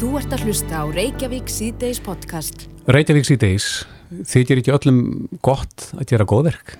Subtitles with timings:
[0.00, 2.62] Þú ert að hlusta á Reykjavík síðdeis podcast.
[2.88, 3.66] Reykjavík síðdeis,
[4.30, 5.00] þykir ekki öllum
[5.44, 6.72] gott að gera góðverk?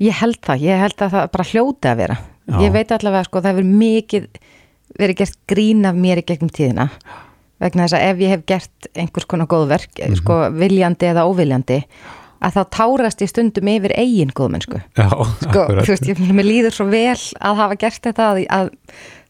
[0.00, 2.16] Ég held það, ég held að það bara hljóti að vera.
[2.50, 2.56] Já.
[2.60, 4.26] Ég veit allavega sko það hefur mikið
[5.00, 6.88] verið gert grín af mér í gegnum tíðina
[7.60, 11.80] vegna þess að ef ég hef gert einhvers konar góðverk, sko viljandi eða óviljandi,
[12.40, 14.80] að þá tárast ég stundum yfir eigin góðmennsku.
[14.96, 15.84] Já, Sko, akkurat.
[15.84, 18.70] þú veist, ég, mér líður svo vel að hafa gert þetta að, að,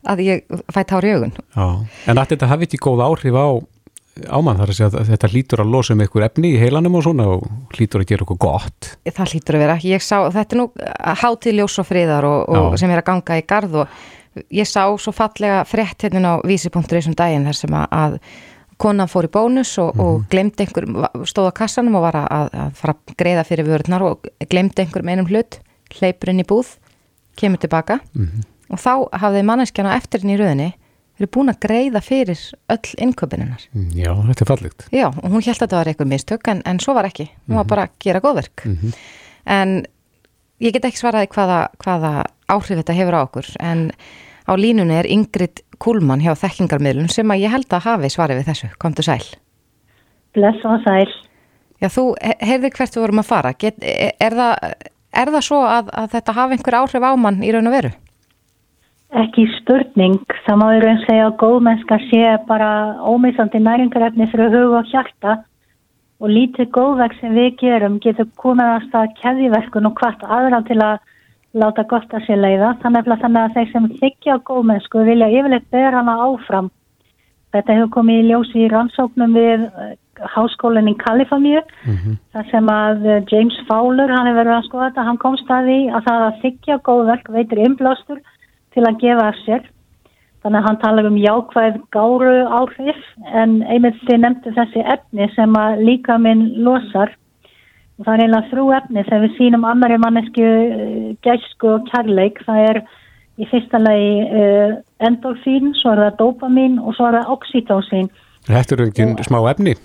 [0.09, 1.35] að ég fæ tár í augun.
[1.57, 1.67] Já,
[2.09, 3.49] en að þetta hafi ekki góð áhrif á
[4.29, 7.05] ámann þar að segja að þetta hlýtur að losa um einhver efni í heilanum og
[7.07, 7.45] svona og
[7.77, 8.93] hlýtur að gera okkur gott.
[9.07, 9.77] Það hlýtur að vera.
[9.87, 10.67] Ég sá, þetta er nú
[11.23, 13.99] hátíð ljós og friðar og, og sem er að ganga í garð og
[14.55, 18.19] ég sá svo fallega frétt hérna á vísi.is um daginn þar sem að,
[18.81, 20.87] konan fór í bónus og, og glemdi einhver,
[21.29, 25.13] stóð á kassanum og var að, að fara að greiða fyrir vörðnar og glemdi einhverjum
[25.13, 25.59] einum hlut,
[25.99, 26.73] hleypur inn í búð,
[27.37, 28.01] kemur tilbaka
[28.71, 28.93] og þá
[29.23, 30.69] hafði manneskjana eftir henni í röðinni
[31.21, 32.41] verið búin að greiða fyrir
[32.73, 33.65] öll innköpininnar.
[33.77, 34.85] Mm, Já, þetta er fallegt.
[34.95, 37.59] Já, og hún held að þetta var eitthvað mistök en, en svo var ekki, hún
[37.61, 38.65] var bara að gera góðverk
[39.51, 39.75] en
[40.61, 42.13] ég get ekki svaraði hvaða, hvaða
[42.53, 43.91] áhrif þetta hefur á okkur en
[44.49, 48.49] á línunni er Ingrid Kúlmann hjá þekkingarmiðlun sem að ég held að hafi svarið við
[48.51, 49.23] þessu, komdu sæl
[50.37, 51.09] Bless og sæl.
[51.81, 54.75] Já, þú he- heyrðir hvert við vorum að fara get, er, er, það,
[55.23, 57.91] er það svo að, að þetta hafi einhver áhrif á mann í raun og veru?
[59.11, 62.71] Ekki spurning, það má í raun segja að góðmennska sé bara
[63.03, 65.33] ómissandi næringarefni fyrir hug og hjarta
[66.21, 70.79] og lítið góðverk sem við gerum getur komið að stað keðiverkun og hvart aðra til
[70.85, 71.01] að
[71.59, 72.77] láta gott að sér leiða.
[72.85, 76.71] Þannig að þannig að þeir sem þykja góðmennsku vilja yfirleitt bera hana áfram.
[77.51, 79.95] Þetta hefur komið í ljósi í rannsóknum við eh,
[80.37, 81.65] háskólinn í Kaliforníu
[82.31, 85.67] þar sem að eh, James Fowler, hann hefur verið að skoða þetta, hann komst að
[85.67, 88.23] því að það að þykja góðverk veitir innblástur
[88.75, 89.69] til að gefa af sér.
[90.41, 93.01] Þannig að hann talar um jákvæð gáru áhrif
[93.37, 97.13] en einmitt þið nefndu þessi efni sem að líka minn losar.
[98.01, 102.41] Og það er eiginlega þrjú efni þegar við sínum annari mannesku uh, gæsku og kærleik.
[102.47, 102.83] Það er
[103.37, 108.11] í fyrsta lagi uh, endorfín, svo er það dopamin og svo er það oxytocin.
[108.49, 109.77] Þetta er ekki smá efni.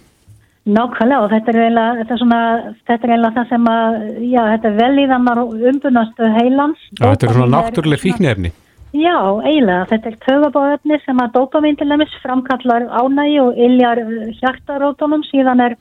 [0.65, 2.43] Nákvæmlega og þetta er eiginlega, þetta er svona,
[2.87, 6.87] þetta er eiginlega það sem að, já, þetta er velíðanar og umbunastu heilans.
[6.95, 8.59] Já, þetta er svona náttúrulega fíknefni.
[8.95, 9.85] Já, eiginlega.
[9.89, 13.99] Þetta er töfabáðefni sem að dopamin til dæmis framkallar ánægi og iljar
[14.37, 15.25] hjartarótunum.
[15.27, 15.75] Síðan er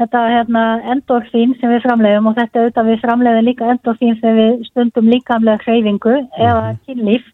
[0.00, 0.62] þetta hérna,
[0.94, 5.62] endorfín sem við framleiðum og þetta auðvitað við framleiðum líka endorfín þegar við stundum líkamlega
[5.62, 7.28] hreyfingu eða kynlíf.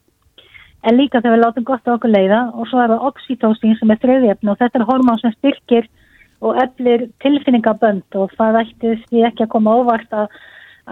[0.84, 4.02] En líka þegar við látum gott okkur leiða og svo er það oxytocin sem er
[4.02, 5.88] þrjöðjöfn og þetta er hormón sem styrkir
[6.44, 10.28] og eflir tilfinningabönd og það ætti því ekki að koma óvart að,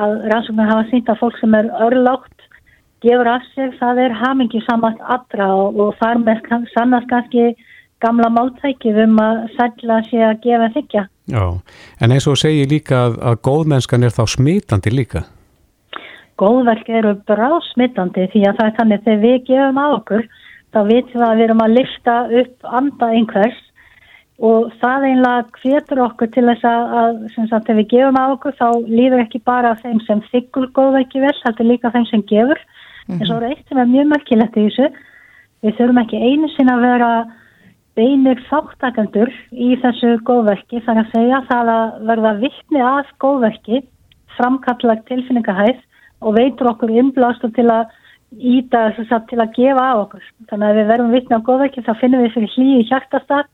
[0.01, 2.44] að rannsóknar hafa sínt að fólk sem er örlátt
[3.05, 6.43] gefur af sér, það er hamingi samast allra og, og þar með
[6.73, 7.53] sannast kannski
[8.05, 11.05] gamla máltækið um að sætla sé að gefa þykja.
[11.33, 11.45] Já,
[12.05, 15.25] en eins og segir líka að, að góðmennskan er þá smitandi líka.
[16.41, 20.27] Góðverk eru bráðsmittandi því að það er þannig þegar við gefum á okkur
[20.75, 23.61] þá vitum við að við erum að lifta upp anda einhvers
[24.43, 28.25] og það einlega hvetur okkur til þess að, að sem sagt, þegar við gefum á
[28.35, 32.25] okkur þá líður ekki bara þeim sem þykkur góðverki vel, þetta er líka þeim sem
[32.33, 32.65] gefur
[33.13, 34.91] en svo er eitt sem er mjög merkilegt í þessu
[35.65, 37.11] við þurfum ekki einu sinna að vera
[37.95, 43.83] beinir þáttakendur í þessu góðverki þar að segja það að verða vittni að góðverki
[44.37, 45.83] framkallag tilfinningahæð
[46.25, 47.93] og veitur okkur innblástur til að
[48.35, 50.25] íta þess að til að gefa á okkur.
[50.51, 53.47] Þannig að við verðum vittni á góðverki þá finnum við fyrir hlýju í hjartastað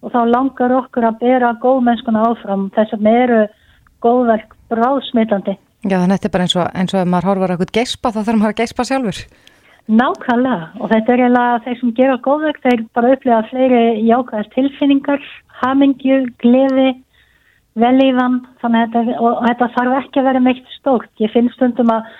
[0.00, 2.68] og þá langar okkur að bera góðmennskuna áfram.
[2.76, 3.40] Þess að með eru
[4.04, 5.56] góðverk bráðsmitandi.
[5.80, 8.12] Já, þannig að þetta er bara eins og, eins og ef maður horfar eitthvað geispa
[8.12, 9.20] þá þarf maður að geispa sjálfur.
[9.90, 15.24] Nákvæmlega og þetta er eiginlega þeir sem gera góðverk þeir bara upplega fleiri jákvæðar tilfinningar,
[15.62, 16.90] hamingju, gleði,
[17.80, 21.10] velíðan þannig að þetta, þetta þarf ekki að vera meitt stórt.
[21.22, 22.12] Ég finn stundum að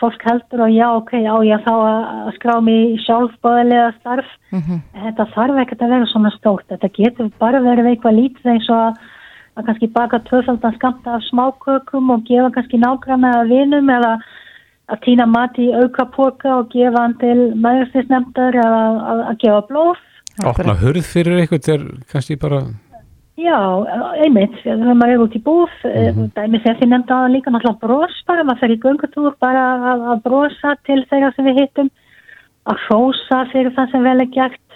[0.00, 4.30] fólk heldur og já ok, á ég þá að skrá í sjálfbóðilega starf.
[4.50, 6.66] Þetta þarf ekkert að vera svona stórt.
[6.72, 9.02] Þetta getur bara verið eitthvað lítið eins og að,
[9.56, 14.12] að kannski baka tvöfaldan skamta af smákökum og gefa kannski að vinum eða
[14.92, 18.80] að týna mat í auka póka og gefa hann til meðurstisnefndar eða
[19.12, 20.00] að, að gefa blóð.
[20.48, 22.64] Opna hurð fyrir eitthvað er kannski bara,
[23.40, 23.56] Já,
[24.20, 26.26] einmitt, þegar maður er út í búð, mm -hmm.
[26.36, 29.62] dæmis ef þið nefnda að líka náttúrulega bros bara, maður fer í göngutúr bara
[29.92, 31.88] að, að brosa til þeirra sem við hittum,
[32.68, 34.68] að hrósa fyrir það sem vel er gert.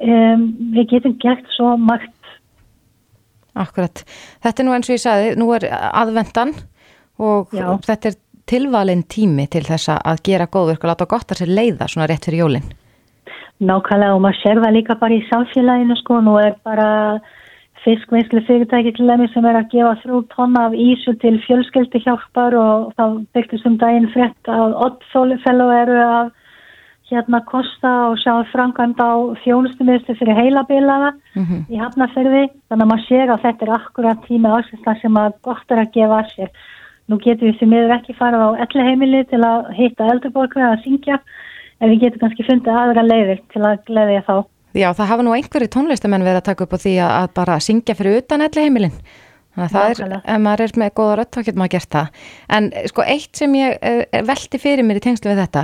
[0.00, 0.42] Um,
[0.74, 2.13] við getum gert svo margt.
[3.54, 4.02] Akkurat.
[4.42, 6.54] Þetta er nú eins og ég sagði, nú er aðvendan
[7.22, 7.68] og Já.
[7.86, 8.16] þetta er
[8.50, 12.26] tilvalin tími til þess að gera góðverk og láta gott að sér leiða svona rétt
[12.28, 12.66] fyrir jólinn.
[13.62, 17.20] nákvæmlega og maður sér það líka bara í samfélaginu sko, nú er bara
[17.84, 22.56] fiskvinnslu fyrirtæki til þeim sem er að gefa þrjú tonna af ísu til fjölskyldi hjálpar
[22.58, 23.04] og þá
[23.36, 26.32] byrkist um daginn frett að oddfólufellu eru að
[27.10, 29.12] hérna kosta og sjá framkvæmd á
[29.44, 31.60] þjónustumiðstu fyrir heilabilaða mm -hmm.
[31.68, 35.70] í hafnaferði þannig að maður sér að þetta er akkurat tíma ásins sem að gott
[35.70, 36.50] er að gefa að sér
[37.08, 40.82] nú getum við því miður ekki farað á elli heimili til að hitta eldurborgna að
[40.84, 41.20] syngja
[41.80, 44.36] en við getum kannski fundið aðra leiðir til að gleðja þá
[44.74, 47.94] Já, það hafa nú einhverju tónlistamenn verið að taka upp á því að, bara syngja
[47.94, 48.96] fyrir utan elli heimilin.
[49.54, 52.24] Þannig að það er, ef maður er með góða rött, þá getur maður gert það.
[52.58, 55.62] En sko, eitt sem ég eh, velti fyrir mér í tengslu við þetta,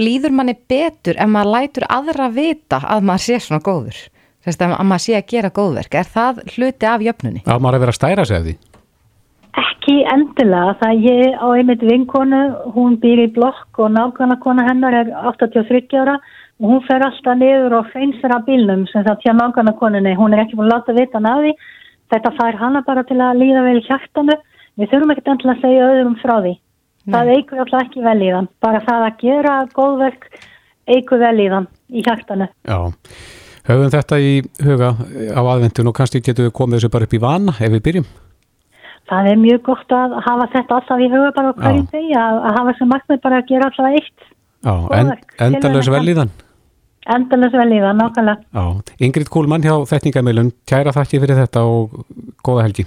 [0.00, 4.00] líður manni betur ef maður lætur aðra vita að maður sé svona góður?
[4.40, 5.94] Þess að maður sé að gera góðverk.
[6.00, 7.42] Er það hluti af jöfnunni?
[7.44, 8.54] Já, maður er verið að stæra sig af því.
[9.60, 10.76] Ekki endilega.
[10.80, 12.42] Það ég á einmitt vinkonu,
[12.76, 16.16] hún býr í blokk og nákvæmna hennar er 83 ára
[16.60, 20.34] og hún fer alltaf niður og feinsir að bílnum sem það tjá nákvæmna koninni, hún
[20.36, 21.52] er ekki búin að láta vita hann að því,
[22.12, 24.36] þetta fær hana bara til að líða vel hjartanu,
[24.76, 26.52] við þurfum ekkert endilega að segja öðrum frá því,
[27.04, 27.12] Nei.
[27.14, 30.26] það eigur alltaf ekki vel í þann, bara það að gera góðverk
[30.90, 32.48] eigur vel í þann í hjartanu.
[32.68, 32.78] Já,
[33.70, 34.34] höfum þetta í
[34.66, 34.90] huga
[35.36, 38.10] á aðvendun og kannski getur við komið þessu bara upp í vana ef við byrjum?
[39.10, 42.60] Það er mjög gott að hafa þetta alltaf í huga bara hverjum degi, að, að
[42.60, 44.30] hafa sem markmið bara að gera alltaf eitt.
[44.60, 45.12] Já, en,
[45.48, 46.32] endalös vel í þann?
[47.08, 48.42] Endalins vel í það, nákvæmlega.
[48.52, 52.02] Já, Ingrid Kúlmann hjá Þetningamilun, kæra þakki fyrir þetta og
[52.44, 52.84] góða helgi.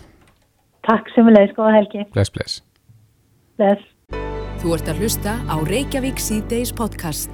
[0.85, 2.05] Takk sem við leiðis, góða helgi.
[2.13, 2.61] Bless, bless.
[3.57, 3.89] Bless.
[4.63, 7.27] Þú ert að hlusta á Reykjavík C-Days podcast.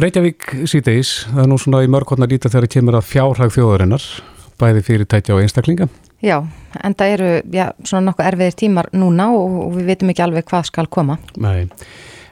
[0.00, 4.06] Reykjavík C-Days, það er nú svona í mörgkotna lítið þegar það kemur að fjárhag þjóðarinnar,
[4.62, 5.90] bæði fyrirtækja og einstaklinga.
[6.24, 6.38] Já,
[6.80, 10.48] en það eru já, svona nokkuð erfiðir tímar núna og, og við veitum ekki alveg
[10.48, 11.18] hvað skal koma.
[11.44, 11.68] Nei.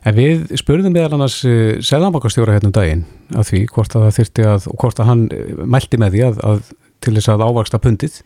[0.08, 3.06] En við spurðum meðal annars uh, eh, Sæðanbakastjóra hérna um daginn
[3.36, 6.28] af því hvort að það þyrti að, og hvort að hann eh, mælti með því
[6.30, 8.22] að, að til þess að ávaksta pundið,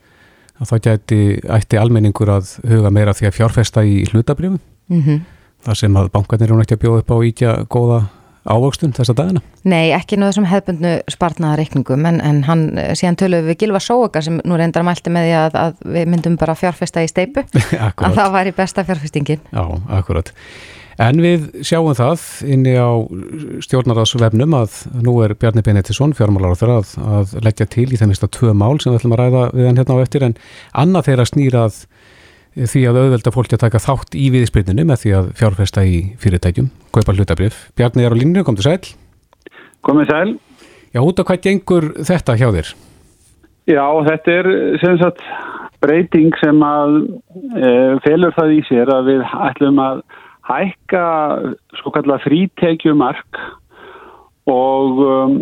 [0.62, 1.22] að það gæti
[1.58, 4.62] ætti almenningur að huga meira því að fjárfesta í hlutabrjöfum,
[4.94, 5.24] mm -hmm.
[5.64, 8.04] Þar sem að bankarnir eru nætti að bjóða upp á íkja góða
[8.44, 9.40] ávakstun þessa dagina?
[9.64, 12.66] Nei, ekki náðu sem hefðbundnu spartnaða reikningum en, en hann
[12.98, 16.38] síðan töluðu við Gilva Sóga sem nú reyndar mælti með því að, að við myndum
[16.40, 17.46] bara fjárfesta í steipu,
[17.80, 19.44] að það væri besta fjárfestingin.
[19.48, 19.64] Já,
[19.96, 20.32] akkurat.
[21.02, 22.22] En við sjáum það
[22.54, 22.86] inni á
[23.66, 28.12] stjórnarraðsvefnum að nú er Bjarni Benettisson, fjármálar á þeirra, að, að leggja til í þeim
[28.12, 30.36] mista tvö mál sem við ætlum að ræða við hann hérna á eftir en
[30.84, 31.80] annað þeirra snýrað
[32.54, 36.70] því að auðvelda fólki að taka þátt í viðspilninu með því að fjárfesta í fyrirtækjum,
[36.94, 37.68] kaupa hlutabrif.
[37.78, 38.94] Bjarni er á línu, kom til sæl.
[39.84, 40.34] Komið sæl.
[40.94, 42.74] Já, út af hvað gengur þetta hjá þér?
[43.64, 44.48] Já, þetta er
[44.82, 45.24] sem sagt
[45.84, 46.98] breyting sem að
[47.58, 47.70] e,
[48.04, 50.04] felur það í sér að við ætlum að
[50.44, 51.04] hækka
[51.80, 53.40] svo kallar frítekjumark
[54.50, 55.36] og um,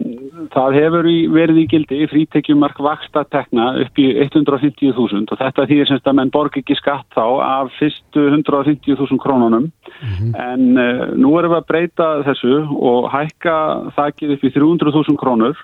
[0.55, 6.07] það hefur verið í gildi frítekjumark vaksta tekna upp í 150.000 og þetta þýðir semst
[6.07, 10.31] að menn borg ekki skatt þá af fyrstu 150.000 krónunum mm -hmm.
[10.39, 13.57] en uh, nú erum við að breyta þessu og hækka
[13.99, 15.59] þakkið upp í 300.000 krónur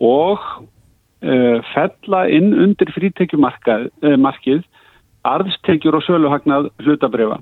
[0.00, 0.38] og
[1.24, 4.68] uh, fella inn undir frítekjumarkið uh,
[5.28, 7.40] arðstekjur og söluhagnað hlutabriða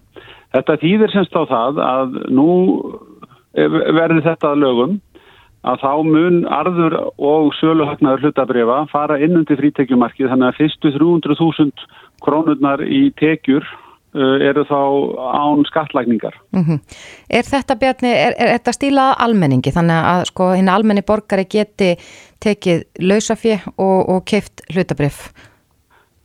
[0.55, 2.51] Þetta þýðir semst á það að nú
[3.57, 4.97] verður þetta að lögum
[5.67, 11.89] að þá mun arður og söluhagnaður hlutabriða fara inn undir frítekjumarkið þannig að fyrstu 300.000
[12.23, 14.79] krónurnar í tekjur uh, eru þá
[15.41, 16.37] án skattlagningar.
[16.55, 16.79] Mm -hmm.
[17.31, 21.97] Er þetta bjarni, er, er þetta stílað almenningi þannig að sko hinn almenni borgari geti
[22.41, 25.33] tekið lausafið og, og keift hlutabrif?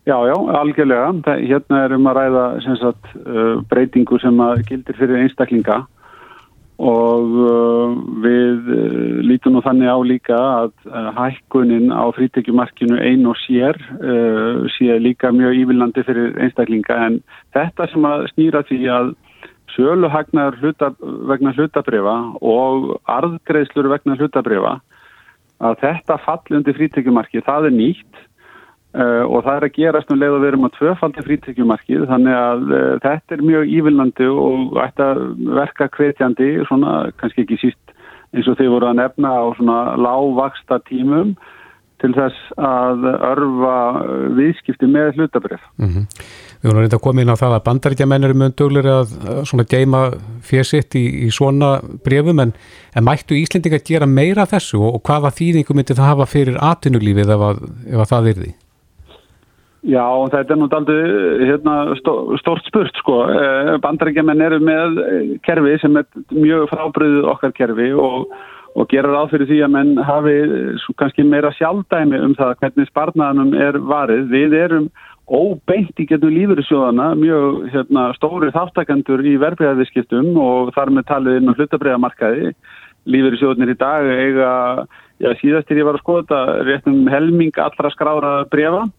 [0.05, 1.13] Já, já, algjörlega.
[1.25, 2.45] Það, hérna erum að ræða
[2.81, 5.85] sagt, uh, breytingu sem að gildir fyrir einstaklinga
[6.81, 13.27] og uh, við uh, lítum nú þannig á líka að uh, hækkunin á frítekjumarkinu ein
[13.29, 13.77] og sér
[14.75, 16.97] sé líka mjög ívilandi fyrir einstaklinga.
[17.07, 17.19] En
[17.53, 19.13] þetta sem að snýra því að
[19.75, 20.91] söluhagnar hluta,
[21.29, 24.79] vegna hlutabrifa og arðgreðslur vegna hlutabrifa
[25.61, 28.21] að þetta falli undir frítekjumarki, það er nýtt
[28.91, 32.33] Uh, og það er að gerast um leið að við erum að tvöfaldi frítekjumarkið þannig
[32.35, 35.21] að uh, þetta er mjög ívilnandi og ætti að
[35.61, 37.93] verka kvetjandi svona kannski ekki síst
[38.35, 41.31] eins og þeir voru að nefna á svona lágvaksta tímum
[42.01, 43.75] til þess að örfa
[44.35, 45.61] viðskipti með hlutabref.
[45.79, 46.05] Mm -hmm.
[46.61, 49.13] Við vorum reynda að koma inn á það að bandaríkjaman eru mjög döglir að
[49.49, 50.01] svona geima
[50.41, 52.51] fjersitt í, í svona brefum en,
[52.95, 56.59] en mættu Íslendinga að gera meira þessu og, og hvaða þýðingu myndi það hafa fyrir
[56.59, 58.51] atunulífið ef, að, ef að það er því?
[59.81, 63.23] Já, þetta er nú aldrei hérna, stó, stórt spurt sko.
[63.33, 64.99] Eh, Bandarækjumenn eru með
[65.41, 68.27] kerfi sem er mjög frábriðið okkar kerfi og,
[68.77, 70.35] og gera ráð fyrir því að menn hafi
[71.01, 74.29] kannski meira sjálfdæmi um það hvernig sparnaðanum er varið.
[74.29, 74.87] Við erum
[75.25, 81.49] óbeint í getum lífyrirsjóðana mjög hérna, stóri þáttakandur í verbreyðarviskiptum og þar með talið inn
[81.49, 82.53] á hlutabreyðamarkaði.
[83.09, 84.55] Lífyrirsjóðnir í dag eiga,
[85.17, 88.91] já síðastir ég var að skoða þetta, réttum helming allra skrára brefa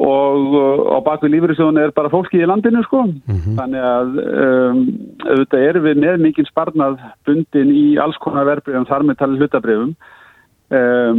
[0.00, 0.56] og
[0.88, 3.04] á bakvið lífyrirsjóðan er bara fólki í landinu sko.
[3.06, 3.58] Mm -hmm.
[3.58, 4.80] þannig að um,
[5.28, 9.94] auðvitað erum við með mikið sparnað bundin í alls konar verbreyðum þar með talið hlutabreyðum
[10.72, 11.18] Um,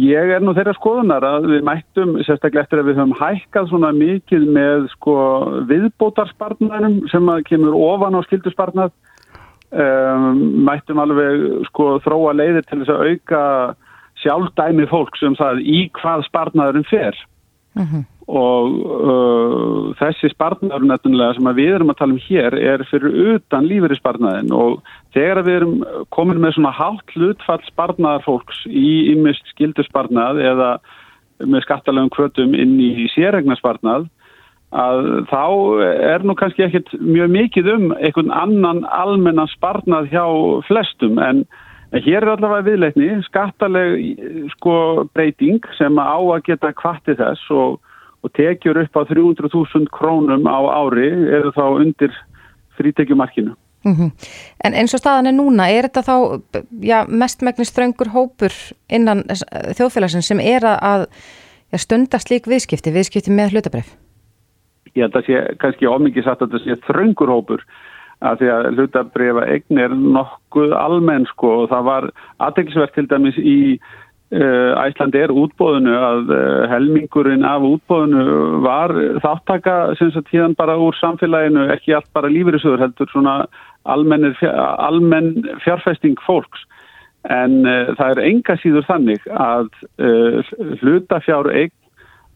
[0.00, 3.90] ég er nú þeirra skoðunar að við mættum, sérstaklega eftir að við höfum hækkað svona
[3.92, 5.16] mikið með sko
[5.68, 8.94] viðbótarspartnarum sem að kemur ofan á skilduspartnað
[9.76, 13.42] um, mættum alveg sko þróa leiðir til þess að auka
[14.22, 17.20] sjálfdæmi fólk sem um það í hvað spartnaðurum fer
[17.76, 18.72] mm -hmm og
[19.06, 24.50] uh, þessi spartnaður nættunlega sem við erum að tala um hér er fyrir utan lífeyrispartnaðin
[24.54, 24.80] og
[25.14, 25.76] þegar við erum
[26.14, 30.70] komin með svona hátt hlutfall spartnaðar fólks í ymmist skilduspartnað eða
[31.46, 34.08] með skattalegum kvötum inn í sérregnarspartnað
[34.74, 35.44] að þá
[36.10, 40.24] er nú kannski ekkit mjög mikið um einhvern annan almennan spartnað hjá
[40.66, 41.20] flestum.
[41.22, 41.44] En
[42.04, 47.80] hér er allavega viðleitni skattaleg sko breyting sem á að geta kvartið þess og
[48.26, 51.06] og tekjur upp á 300.000 krónum á ári
[51.38, 52.12] eru þá undir
[52.78, 53.54] frítekjumarkinu.
[53.86, 54.10] Mm -hmm.
[54.64, 56.16] En eins og staðan er núna, er þetta þá
[56.80, 58.52] já, mestmægnis ströngur hópur
[58.90, 59.22] innan
[59.78, 61.06] þjóðfélagsins sem er að
[61.72, 63.94] já, stunda slík viðskipti, viðskipti með hlutabref?
[64.94, 67.62] Ég held að sé kannski ómikið satt að þetta sé ströngur hópur
[68.24, 72.10] að því að hlutabrefa eign er nokkuð almennsko og það var
[72.46, 73.58] aðteglisvert til dæmis í
[74.34, 78.24] Eh, Æsland er útbóðinu að eh, helmingurinn af útbóðinu
[78.64, 78.90] var
[79.22, 83.36] þáttaka sem sagt híðan bara úr samfélaginu, ekki allt bara lífyrirsöður heldur svona
[83.86, 84.34] almenn
[85.62, 86.64] fjárfesting fólks.
[87.30, 89.70] En uh, það er enga síður þannig að
[90.02, 90.50] uh,
[90.82, 91.48] hlutafjár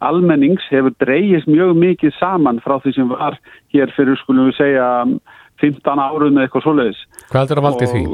[0.02, 3.38] almennings hefur dreyjist mjög mikið saman frá því sem var
[3.74, 4.88] hér fyrir skulum við segja
[5.62, 7.00] 15 árum eða eitthvað svoleiðis.
[7.30, 8.04] Hvað er að valdi því?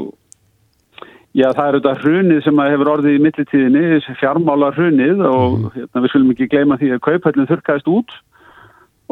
[1.37, 5.67] Já, það er auðvitað hrunið sem hefur orðið í millitíðinni, fjármála hrunið og mm.
[5.75, 8.15] hérna, við skulum ekki gleyma því að kaupöllin þurkaðist út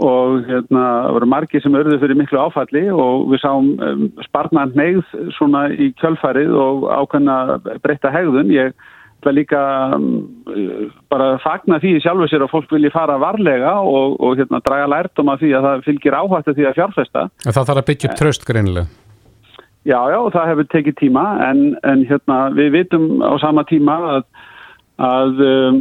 [0.02, 5.06] og hérna voru margi sem örðu fyrir miklu áfalli og við sáum um, sparnan neyð
[5.38, 7.38] svona í kjölfarið og ákveðna
[7.84, 8.52] breytta hegðun.
[8.52, 8.74] Ég
[9.20, 9.62] ætla líka
[9.96, 10.10] um,
[11.10, 14.92] bara að fagna því sjálfur sér að fólk vilji fara varlega og, og hérna draga
[14.92, 17.26] lært um að því að það fylgir áhættu því að fjárfesta.
[17.46, 18.88] Það þarf að byggja upp tröst greinilega.
[19.86, 24.24] Já, já, það hefur tekið tíma en, en hérna, við vitum á sama tíma að,
[25.06, 25.78] að um,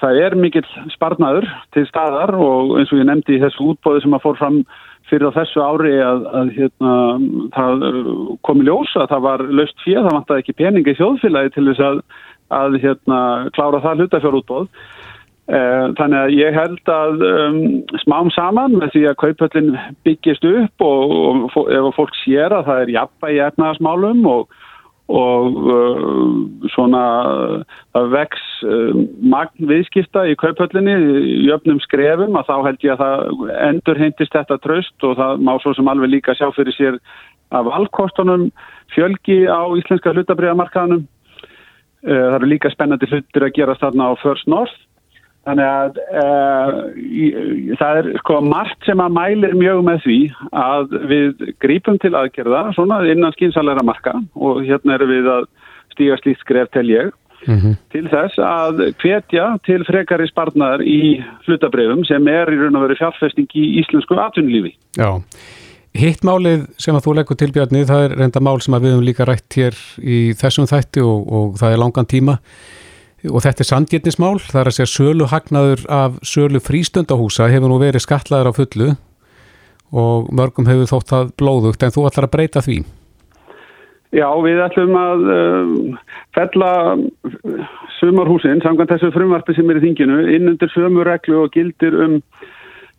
[0.00, 0.64] það er mikill
[0.94, 1.44] sparnadur
[1.76, 4.62] til staðar og eins og ég nefndi í þessu útbóði sem að fór fram
[5.10, 6.94] fyrir á þessu ári að, að hérna,
[7.52, 7.84] það
[8.48, 12.00] komi ljósa, það var löst fyrir, það vant að ekki peningi þjóðfélagi til þess að,
[12.52, 13.20] að hérna,
[13.56, 14.68] klára það hlutafjárútbóð
[15.44, 17.56] Eh, þannig að ég held að um,
[18.00, 19.66] smám saman með því að kaupöllin
[20.08, 24.54] byggjast upp og, og, og ef fólk sér að það er jafnbæ í efnaðasmálum og,
[25.12, 26.30] og uh,
[26.72, 27.02] svona
[27.92, 28.96] það vex uh,
[29.34, 30.96] magn viðskipta í kaupöllinni
[31.44, 35.44] í öfnum skrefum að þá held ég að það endur heintist þetta tröst og það
[35.44, 37.00] má svo sem alveg líka sjá fyrir sér
[37.52, 38.48] af valkostunum
[38.96, 41.04] fjölgi á íslenska hlutabriðamarkaðanum.
[42.04, 44.76] Uh, það eru líka spennandi hlutir að gera þarna á First North
[45.44, 46.76] Þannig að uh,
[47.76, 50.20] það er sko margt sem að mælir mjög með því
[50.56, 55.50] að við grípum til aðgerða svona innan skynsalega marka og hérna eru við að
[55.92, 57.12] stíga slíkt skref til ég
[57.44, 57.74] mm -hmm.
[57.92, 62.96] til þess að hvetja til frekari sparnar í hlutabrefum sem er í raun og veru
[62.96, 64.72] fjárfesting í íslensku atvinnulífi.
[64.96, 65.20] Já,
[65.94, 69.04] hitt málið sem að þú leggur til Bjarni það er reynda mál sem við hefum
[69.06, 72.38] líka rætt hér í þessum þætti og, og það er langan tíma.
[73.30, 77.78] Og þetta er sandgetnismál, það er að segja sölu hagnaður af sölu frístundahúsa hefur nú
[77.80, 78.90] verið skatlaður á fullu
[79.94, 82.82] og mörgum hefur þótt það blóðugt en þú ætlar að breyta því?
[84.14, 85.70] Já, við ætlum að um,
[86.36, 86.70] fella
[87.96, 92.20] sumarhúsin, samkvæmt þessu frumvarpi sem er í þinginu, innundir sömurreglu og gildir um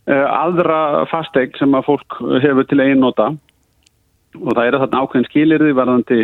[0.06, 3.32] aðra fasteg sem að fólk hefur til einnóta
[4.36, 6.18] og það er þarna ákveðin skilirði varðandi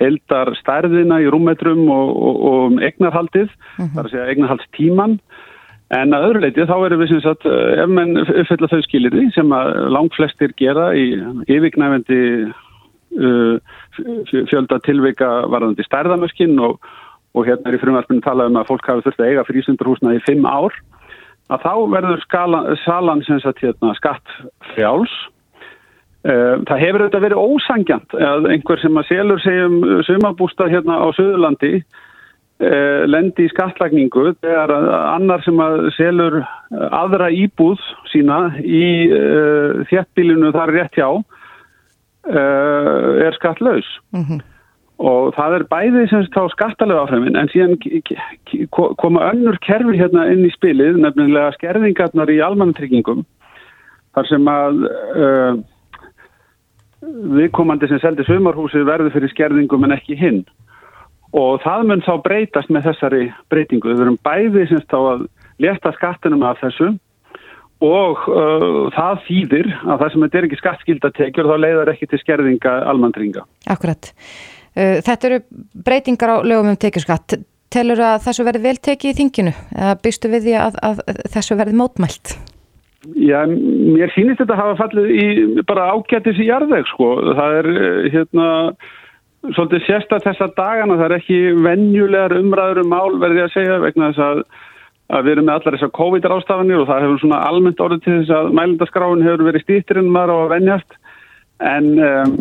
[0.00, 3.90] heldar stærðina í rúmmetrum og, og, og egnarhaldið, uh -huh.
[3.92, 5.18] það er að segja egnarhaldstíman
[5.96, 9.26] en að öðru leiti þá erum við sem sagt, eh, ef menn uppfylla þau skilirði
[9.32, 11.16] sem að langt flestir gera í
[11.48, 12.20] yfirgnæfendi
[13.18, 13.56] uh,
[14.28, 16.76] fjölda tilveika varðandi stærðamöskinn og,
[17.34, 20.24] og hérna er í frumvarpinu talað um að fólk hafi þurft að eiga frísundurhúsna í
[20.26, 20.76] fimm ár
[21.48, 24.38] að þá verður skala, salan hérna skatt
[24.74, 25.14] frjáls
[26.28, 31.70] Það hefur auðvitað verið ósangjant að einhver sem að selur segjum sumabústað hérna á Suðurlandi
[31.78, 34.72] eh, lendi í skattlagningu þegar
[35.14, 36.40] annar sem að selur
[36.74, 37.78] aðra íbúð
[38.10, 41.08] sína í eh, þjættbílinu þar rétt hjá
[42.26, 43.86] eh, er skattlaus.
[44.10, 44.42] Mm -hmm.
[44.98, 47.76] Og það er bæðið sem þá skattalega áhrifin en síðan
[48.98, 53.22] koma önnur kerfi hérna inn í spilið, nefnilega skerðingarnar í almannatryggingum
[54.16, 55.60] þar sem að uh,
[57.38, 60.42] viðkomandi sem seldi sumarhúsi verður fyrir skerðingum en ekki hinn
[61.36, 63.92] og það mun þá breytast með þessari breytingu.
[63.92, 65.26] Við verum bæði semst á að
[65.62, 66.94] leta skattinum af þessu
[67.84, 72.22] og uh, það þýðir að það sem þetta er ekki skattskildatekjur þá leiðar ekki til
[72.24, 73.44] skerðinga almandringa.
[73.70, 74.10] Akkurat.
[74.78, 75.40] Uh, þetta eru
[75.86, 77.40] breytingar á lögum um tekjurskatt.
[77.68, 81.02] Telur að þessu verði vel tekið í þinginu eða byggstu við því að, að
[81.34, 82.38] þessu verði mótmælt?
[83.14, 85.26] Já, mér sýnist þetta að hafa fallið í
[85.68, 87.10] bara ágættis í jarðveg sko.
[87.38, 88.48] Það er eh, hérna
[89.54, 94.10] svolítið sérsta þessa dagana, það er ekki vennjulegar umræður um mál verði að segja vegna
[94.10, 94.40] þess að,
[95.14, 98.34] að við erum með allar þessar COVID-rástafanir og það hefur svona almennt orðið til þess
[98.38, 100.98] að mælindaskráin hefur verið stýttir en maður á að vennjast
[101.58, 102.34] en um,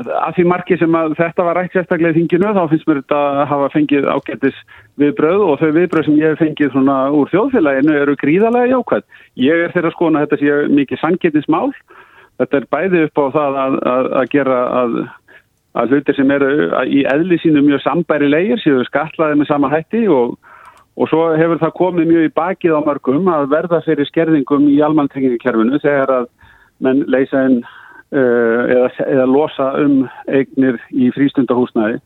[0.00, 3.18] að því marki sem að þetta var rætt sérstaklega í þinginu þá finnst mér þetta
[3.28, 4.60] að hafa fengið ágættis
[5.00, 9.02] viðbröð og þau viðbröð sem ég hef fengið svona úr þjóðfélaginu eru gríðarlega jákvæð.
[9.44, 11.66] Ég er þeirra skoðan að þetta sé mikið sangetnismál.
[12.40, 14.96] Þetta er bæði upp á það að, að, að gera að,
[15.82, 16.50] að hlutir sem eru
[16.88, 20.38] í eðli sínu mjög sambæri leigir séu skatlaði með sama hætti og,
[20.96, 24.80] og svo hefur það komið mjög í bakið á mörgum að verða fyrir skerðingum í
[24.88, 26.26] almanntrengingikerfinu þegar að
[26.82, 27.60] menn leysa einn
[28.12, 32.00] eða, eða losa um eignir í frístundahúsnæði.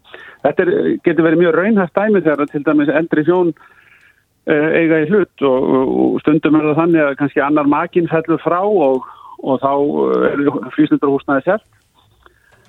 [0.47, 0.73] Þetta er,
[1.07, 5.71] getur verið mjög raunhæft dæmi þegar til dæmis eldri fjón uh, eiga í hlut og,
[5.75, 9.07] og stundum er það þannig að kannski annar makinn fellur frá og,
[9.43, 9.73] og þá
[10.31, 10.45] er
[10.77, 11.67] frístundarhúsnaði selt.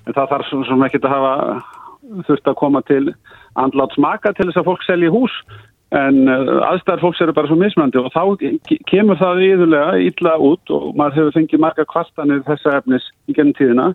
[0.08, 1.34] En það þarf svona ekki að hafa
[2.26, 3.04] þurft að koma til
[3.60, 5.34] andlátt smaka til þess að fólk selji hús
[5.96, 8.22] en uh, aðstæðar fólks eru bara svo mismandi og þá
[8.90, 13.56] kemur það íðulega illa út og maður hefur fengið marga kvartanir þessa efnis í gennum
[13.56, 13.86] tíðina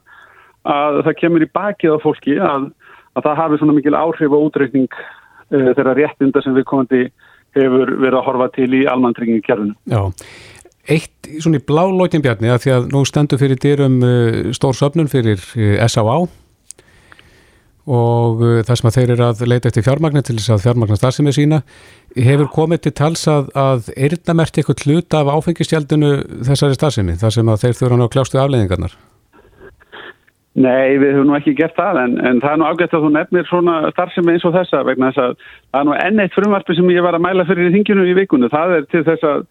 [0.69, 2.71] að það kemur í bakið á fólki að
[3.13, 7.03] að það hafi svona mikil áhrif og útreikning uh, þeirra réttinda sem við komandi
[7.53, 9.75] hefur verið að horfa til í almantringin kjærfinu.
[9.93, 10.01] Já,
[10.89, 14.77] eitt svona í blá lókin bjarni að því að nú stendur fyrir dyrum uh, stór
[14.77, 16.23] söfnun fyrir uh, S.A.A.
[17.83, 20.99] og uh, það sem að þeir eru að leita eftir fjármagnar til þess að fjármagnar
[20.99, 21.63] starfsemi sína
[22.15, 26.13] hefur komið til tals að, að eirðamert eitthvað hlut af áfengistjaldinu
[26.47, 28.95] þessari starfsemi þar sem að þeir þurfa að kljástu afleðingarnar.
[30.53, 33.11] Nei, við höfum nú ekki gert það en, en það er nú ágætt að þú
[33.15, 36.75] nefnir svona starfsemi eins og þessa vegna þess að það er nú enn eitt frumvarpi
[36.77, 38.51] sem ég var að mæla fyrir í þinginu í vikunni.
[38.53, 39.47] Það er til þess að,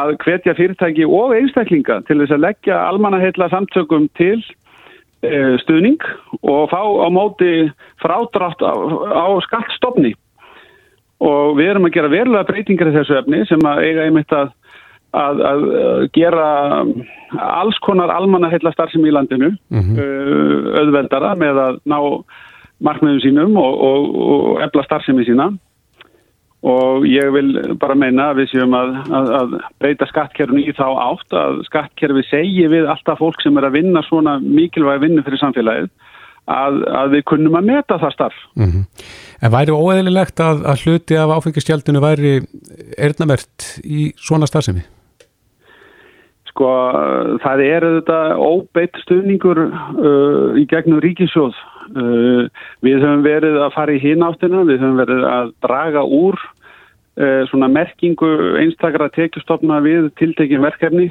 [0.00, 4.38] að hvetja fyrirtæki og einstaklinga til þess að leggja almannaheitla samtökum til
[5.64, 6.00] stuðning
[6.40, 7.68] og fá á móti
[8.00, 10.14] frádrátt á, á skattstofni
[11.20, 14.54] og við erum að gera verulega breytingar í þessu efni sem að eiga einmitt að
[15.16, 15.64] að, að
[16.14, 16.46] gera
[17.34, 20.68] alls konar almanna heila starfsemi í landinu mm -hmm.
[20.78, 21.98] auðveldara með að ná
[22.80, 24.04] markmiðum sínum og, og,
[24.34, 25.50] og efla starfsemi sína
[26.60, 30.86] og ég vil bara meina að við séum að, að, að breyta skattkerfinu í þá
[31.06, 35.40] átt að skattkerfi segi við alltaf fólk sem er að vinna svona mikilvæg vinnu fyrir
[35.40, 35.88] samfélagið
[36.50, 38.38] að, að við kunnum að meta það starf.
[38.60, 38.84] Mm -hmm.
[39.40, 42.40] En væri óeðlilegt að hluti af áfengistjaldinu væri
[42.98, 44.84] erðnavert í svona starfsemi?
[46.50, 46.68] Sko
[47.44, 51.58] það er þetta óbeitt stuðningur uh, í gegnum ríkisjóð.
[51.90, 52.46] Uh,
[52.86, 57.70] við höfum verið að fara í hináttina, við höfum verið að draga úr uh, svona
[57.70, 58.30] merkingu
[58.62, 61.10] einstakara tekjustofna við tiltekin verkefni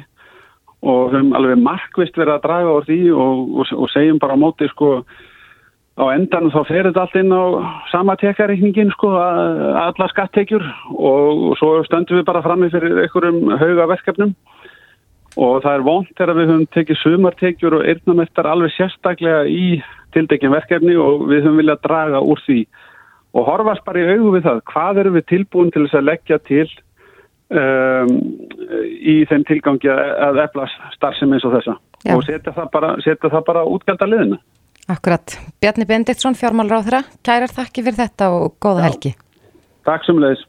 [0.80, 4.42] og höfum alveg markvist verið að draga úr því og, og, og segjum bara á
[4.42, 5.00] móti sko
[6.00, 7.44] á endanum þá fer þetta allt inn á
[7.90, 10.64] sama tekareikningin sko alla skattekjur
[10.96, 14.32] og, og svo stöndum við bara frammi fyrir einhverjum hauga verkefnum
[15.36, 19.80] og það er vond þegar við höfum tekið sumartekjur og eirnamettar alveg sérstaklega í
[20.14, 22.60] tildekkin verkefni og við höfum viljað draga úr því
[23.38, 26.40] og horfast bara í augu við það hvað eru við tilbúin til þess að leggja
[26.48, 26.66] til
[27.54, 28.16] um,
[29.00, 30.66] í þeim tilgangi að efla
[30.96, 32.14] starfsemi eins og þessa Já.
[32.16, 32.94] og setja það bara,
[33.46, 34.38] bara útgælda liðina.
[34.90, 35.36] Akkurat.
[35.62, 38.86] Bjarni Bendiktsson, fjármálur á þeirra, kærar þakki fyrir þetta og góða Já.
[38.88, 39.12] helgi.
[39.86, 40.42] Takk sem leiðis.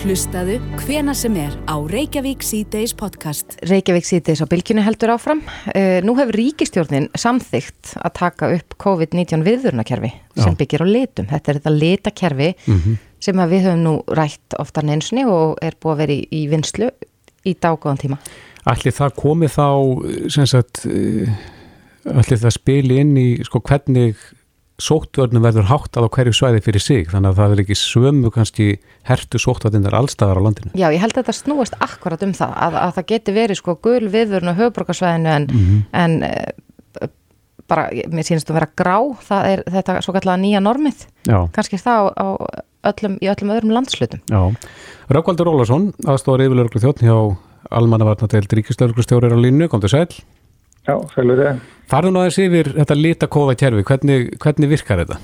[0.00, 3.58] Hlustaðu hvena sem er á Reykjavík C-Days podcast.
[3.68, 5.42] Reykjavík C-Days á bylkinu heldur áfram.
[5.74, 10.10] Uh, nú hefur ríkistjórnin samþygt að taka upp COVID-19 viðvörnakerfi
[10.40, 11.28] sem byggir á litum.
[11.28, 12.96] Þetta er þetta litakerfi mm -hmm.
[13.20, 16.90] sem við höfum nú rætt oftar neinsni og er búið að vera í, í vinslu
[17.44, 18.18] í dágóðan tíma.
[18.64, 19.68] Allir það komið þá
[20.46, 20.86] sagt,
[22.08, 24.16] allir það spili inn í sko hvernig
[24.82, 28.66] sóttvörnum verður háttað á hverju svæði fyrir sig þannig að það er ekki svömmu kannski
[29.08, 30.72] hertu sóttvarnir allstaðar á landinu.
[30.74, 33.76] Já, ég held að þetta snúist akkurat um það að, að það geti verið sko
[33.84, 35.82] gul viðvörn og höfbrukarsvæðinu en, mm -hmm.
[35.92, 37.10] en e,
[37.70, 38.96] bara, mér sínast að vera grá
[39.28, 41.38] það er þetta svo kallega nýja normið Já.
[41.52, 42.26] kannski það á, á
[42.90, 44.20] öllum, í öllum öðrum landslutum.
[44.30, 44.42] Já,
[45.12, 47.16] Rákvaldur Ólarsson aðstofar yfirlörglu þjóttn hjá
[47.70, 50.08] Almannavarnateild Ríkislörglustjórir á línu, kom til sæl.
[50.88, 51.60] Já, sælur þið.
[51.90, 55.18] Farðu nú aðeins yfir þetta litakóða kerfi, hvernig, hvernig virkar þetta?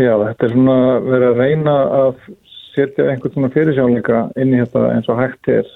[0.00, 2.12] Já, þetta er svona verið að reyna að
[2.72, 5.66] setja einhvern svona fyrirsjónleika inn í þetta eins og hægt er.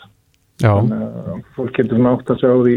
[0.62, 0.70] Já.
[0.70, 2.76] Þannig að fólk getur svona átt að sjá því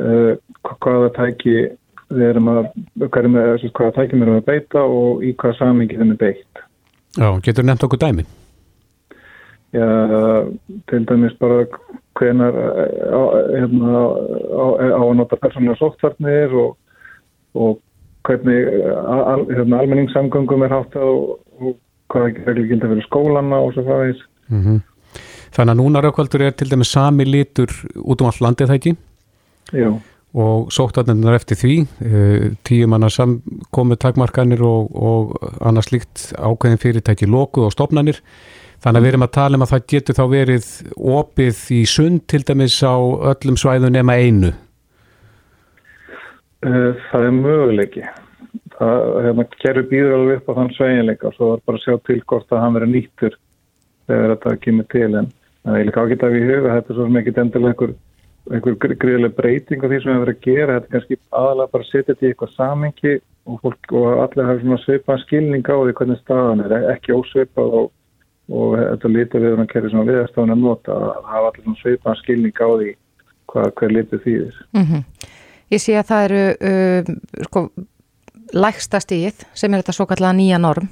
[0.00, 0.32] uh,
[0.72, 1.56] hvaða tæki
[2.10, 2.66] við erum að,
[3.06, 6.64] hvaða tækjum við erum að beita og í hvaða samingi þeim er beitt.
[7.14, 8.26] Já, getur nefnt okkur dæmi?
[9.70, 9.86] Já,
[10.90, 11.62] til dæmis bara
[12.20, 14.02] hvenar eh, hérna,
[14.52, 16.76] á, á að nota persónulega sóttvarnir og,
[17.56, 17.80] og
[18.28, 18.68] hvernig
[19.08, 21.78] al, hérna, almenningssamgöngum er hátt og, og
[22.12, 24.22] hvað ekki gildi fyrir skólana og svo fæðis.
[24.50, 24.80] Mm -hmm.
[25.50, 28.96] Þannig að núna raukvældur er til dæmis sami litur út um all landið það ekki?
[29.72, 29.90] Já.
[30.34, 31.74] Og sóttvarnir eftir því,
[32.06, 38.20] eh, tíu manna samkomið takmarkanir og, og annars líkt ákveðin fyrirtæki lokuð og stopnanir.
[38.80, 40.68] Þannig að við erum að tala um að það getur þá verið
[41.18, 42.96] opið í sund til dæmis á
[43.32, 44.54] öllum svæðun nema einu.
[46.64, 48.06] Eh, það er möguleiki.
[48.80, 49.46] Það hérna,
[49.90, 52.62] býður alveg upp á þann sveginleika og svo er bara að sjá til hvort að
[52.64, 53.36] hann verið nýttur
[54.08, 55.28] þegar þetta kemur til en
[55.64, 57.94] það er líka ágætt af í huga þetta svo mikið endilega einhver,
[58.50, 61.86] einhver gríðileg breyting á því sem við verðum að gera þetta er kannski aðalega bara
[61.86, 63.14] að setja þetta í eitthvað samengi
[63.44, 67.90] og, og allir hafa svipað skilning á því hvernig staðan er ekki ósvipað og
[68.50, 72.18] og þetta lítið við erum kerið sem viðastofn að nota að hafa allir svona sveipan
[72.20, 72.90] skilning á því
[73.50, 74.60] hvað hver lítið þýðir.
[74.72, 75.02] Mm -hmm.
[75.70, 77.60] Ég sé að það eru uh, sko
[78.52, 80.88] lægsta stíð sem er þetta svo kallega nýja norm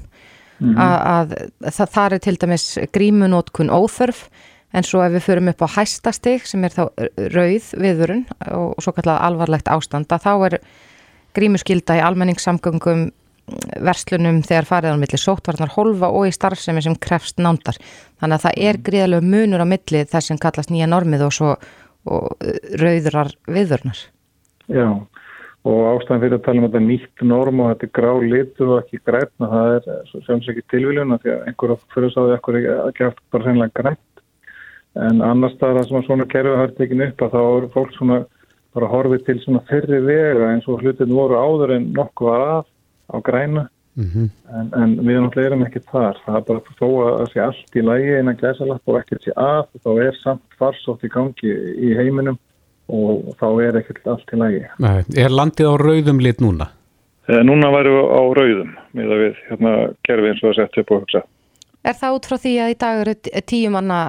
[0.59, 0.79] mm -hmm.
[0.79, 4.29] að, að það, það er til dæmis grímunótkun óþörf
[4.73, 6.83] en svo ef við förum upp á hæsta stíð sem er þá
[7.33, 10.59] rauð viðvörun og svo kallega alvarlegt ástand að þá er
[11.33, 13.11] grímuskylda í almenningssamgöngum
[13.85, 17.79] verslunum þegar farið á milli sótvarnar holfa og í starfsemi sem krefst nándar.
[18.21, 18.85] Þannig að það er mm.
[18.89, 21.53] gríðalegu munur á milli þess sem kallast nýja normið og svo
[22.09, 24.01] og uh, rauðrar viðvörnar.
[24.71, 24.87] Já,
[25.67, 28.83] og ástæðan fyrir að tala um þetta nýtt norm og þetta er grá litur og
[28.83, 33.23] ekki grætna, það er sé ekki tilvíljuna því að einhver fyrir sáðu ekkur ekki haft
[33.33, 34.05] bara sennilega grænt.
[34.99, 38.23] En annars það sem að svona kerfið har tekin upp að þá eru fólk svona
[38.75, 42.67] bara horfið til svona fyrri vega eins og hlutin voru áður en nokkuð var að
[43.09, 43.67] á græna
[43.99, 44.27] mm -hmm.
[44.59, 47.79] en, en við náttúrulega erum ekki þar það er bara þó að það sé allt
[47.79, 51.53] í lægi einan glæsalapp og ekkert sé að þá er samt farsótt í gangi
[51.87, 52.37] í heiminum
[52.89, 56.69] og þá er ekkert allt í lægi Nei, Er landið á rauðum lit núna?
[57.29, 59.73] Eh, núna væru á rauðum með að við hérna
[60.07, 61.21] kerfið eins og að setja upp og hugsa
[61.87, 63.13] Er það út frá því að í dag eru
[63.47, 63.99] tíu manna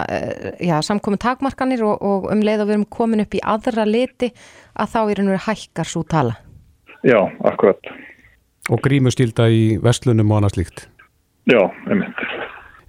[0.58, 4.32] já, samkomin takmarkanir og, og um leið að við erum komin upp í aðra liti
[4.74, 6.34] að þá er einhverju hækkar svo tala?
[7.06, 7.78] Já, akkurat
[8.70, 10.84] Og grímustilda í vestlunum og annað slíkt.
[11.50, 12.20] Já, einmitt.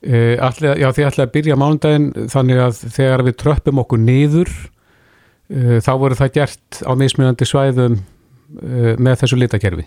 [0.02, 4.52] E, allir, já, þið ætlaði að byrja mánudaginn þannig að þegar við tröppum okkur niður
[5.50, 9.86] e, þá voru það gert á mismunandi svæðum e, með þessu litakerfi.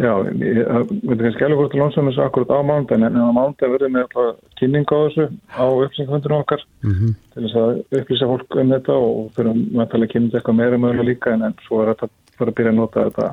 [0.00, 0.64] Já, ég
[1.04, 4.06] veit ekki skilja hvort að lónsum þessu akkurat á mánudaginn en á mánudaginn verður með
[4.06, 7.14] alltaf kynning á þessu á upplýsingaföndunum okkar mm -hmm.
[7.34, 11.08] til þess að upplýsa fólk um þetta og fyrir að meðtala kynning eitthvað meira mögulega
[11.10, 12.08] líka en, en svo er þetta
[12.46, 13.26] að byrja að nota þetta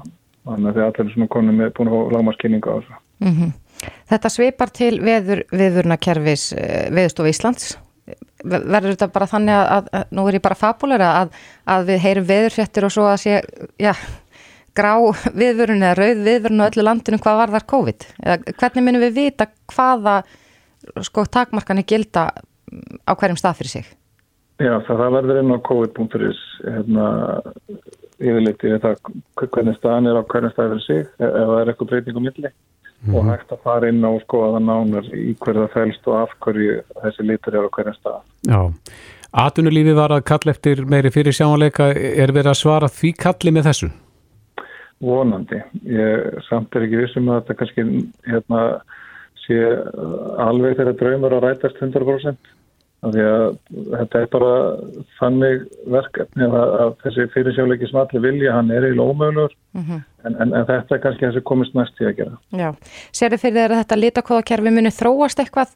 [0.51, 3.01] þannig að allir svona konum er búin að fá lámaskynninga á þessu.
[3.23, 3.51] Mm -hmm.
[4.09, 7.77] Þetta sveipar til veður, veðurnakerfis eh, veðustof Íslands
[8.43, 12.27] verður þetta bara þannig að, að, nú er ég bara fabulera að, að við heyrum
[12.29, 13.41] veðurfjettir og svo að sé
[13.81, 13.93] já,
[14.77, 14.93] grá
[15.33, 19.15] viðvörun eða rauð viðvörun á öllu landinu hvað var þar COVID eða hvernig minnum við
[19.17, 20.17] vita hvaða
[21.03, 22.29] sko takmarkan er gilda
[23.07, 23.89] á hverjum stað fyrir sig
[24.57, 27.07] Já það, það verður inn á COVID.is hérna
[28.17, 31.91] yfirleitt yfir það hvernig staðan er á hvernig staðan fyrir sig ef það er eitthvað
[31.91, 33.13] breyting á milli mm.
[33.13, 33.29] og mhm.
[33.31, 37.59] hægt að fara inn á skoða nánar í hverða fælst og af hverju þessi lítur
[37.59, 38.19] er á hvernig stað.
[38.49, 38.59] Já,
[39.45, 43.71] atunulífi var að kalla eftir meiri fyrir sjáanleika, er verið að svara því kalli með
[43.71, 43.93] þessu?
[44.97, 45.59] Vonandi,
[45.93, 47.83] ég samt er ekki vissum að þetta kannski
[48.25, 48.61] hérna,
[49.45, 49.57] sé
[50.41, 52.66] alveg þeirra draumur að rætast 100% Því að
[53.05, 54.53] þetta er bara
[55.19, 60.01] þannig verkefni að, að þessi fyrirsjáleiki sem allir vilja, hann er í lómöðlur mm -hmm.
[60.25, 62.39] en, en, en þetta er kannski þessi komist næst í að gera.
[62.49, 62.73] Já,
[63.13, 65.75] sér þið fyrir þeirra þetta litakóðakerfi muni þróast eitthvað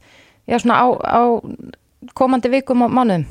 [0.49, 1.21] já, á, á
[2.17, 3.25] komandi vikum og mánuðum?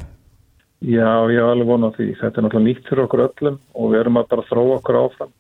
[0.80, 2.08] Já, ég hef alveg vonað því.
[2.20, 5.32] Þetta er náttúrulega nýtt fyrir okkur öllum og við erum að bara þróa okkur áfram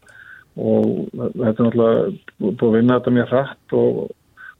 [0.60, 2.00] og þetta er náttúrulega
[2.40, 4.00] búið að vinna þetta mjög hrætt og,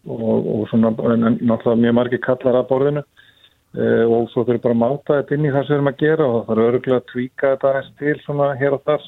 [0.07, 3.03] og, og svona náttúrulega mjög margir kallar að borðinu
[3.71, 6.25] og svo þurfum bara að máta þetta inn í það sem við erum að gera
[6.27, 9.05] og það þarf öruglega að tvíka þetta aðeins til svona hér og þar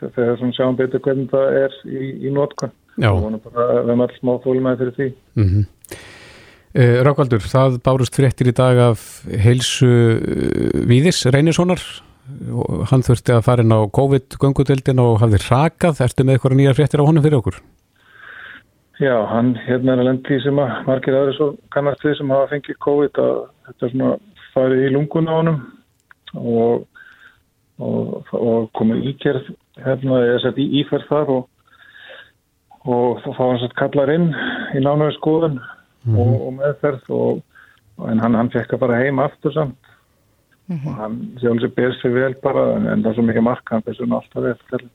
[0.00, 2.74] þegar svona sjáum betur hvernig það er í, í nótkunn
[3.10, 5.08] og vonum bara að við erum alls smá þólmaði fyrir því.
[5.34, 5.64] Mm -hmm.
[6.76, 11.80] Uh, Rákvaldur, það bárust fréttir í dag af heilsu uh, Víðis Reynissonar
[12.90, 17.00] hann þurfti að fara inn á COVID-göngutöldin og hafði rakað, ertu með eitthvað nýja fréttir
[17.02, 17.60] á honum fyrir okkur?
[18.96, 22.48] Já, hann hérna er að lendi sem að margir aðri svo kannast við sem hafa
[22.54, 23.34] fengið COVID að
[23.66, 24.12] þetta er svona
[24.54, 25.58] farið í lungun á honum
[26.40, 26.86] og,
[27.76, 29.50] og, og komið íkerð
[29.84, 31.44] hérna, eða sett í íferð þar og,
[32.88, 34.30] og þá fá hann sett kallar inn
[34.72, 36.18] í nánaði skoðun mm -hmm.
[36.24, 37.44] og, og meðferð og,
[38.08, 39.94] en hann, hann fekk að bara heim aftur samt
[40.72, 40.88] mm -hmm.
[40.88, 43.84] og hann sjálfsög ber sér vel bara en, en það er svo mikið marka hann
[43.84, 44.44] ber sér alltaf
[44.80, 44.90] en,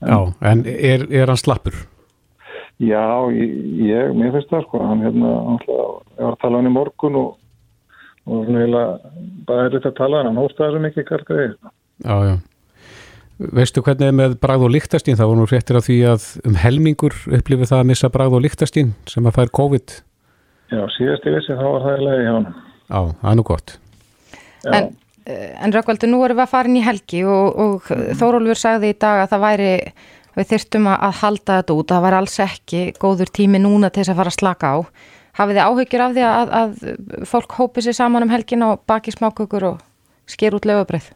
[0.00, 1.99] Já, en er, er hann slappur?
[2.80, 6.70] Já, ég, ég mér finnst það sko, hann hérna alltaf, ég var að tala hann
[6.70, 7.36] í morgun og
[8.30, 8.84] og svona heila
[9.48, 11.50] bara er þetta að tala hann hóstaði svo mikið karkaði
[12.04, 12.36] Já, já
[13.40, 15.16] Veistu hvernig er með bragð og líktastín?
[15.16, 18.42] Það voru nú fréttir af því að um helmingur upplifið það að missa bragð og
[18.44, 19.94] líktastín sem að fær COVID
[20.70, 22.50] Já, síðast ég vissi þá var það í lagi hjá hann.
[22.86, 23.72] Já, það er nú gott.
[24.62, 24.70] Já.
[24.76, 24.84] En,
[25.26, 28.04] eh, en Rökkvaldur, nú erum við að fara inn í helgi og, og mm.
[28.20, 29.72] Þórólfur sagði í dag að það væri,
[30.36, 34.14] við þyrstum að halda þetta út, það væri alls ekki góður tími núna til þess
[34.14, 34.78] að fara að slaka á.
[35.40, 39.14] Hafið þið áhyggjur af því að, að fólk hópi sér saman um helgin og baki
[39.14, 39.84] smákökur og
[40.30, 41.12] sker út lögabrið?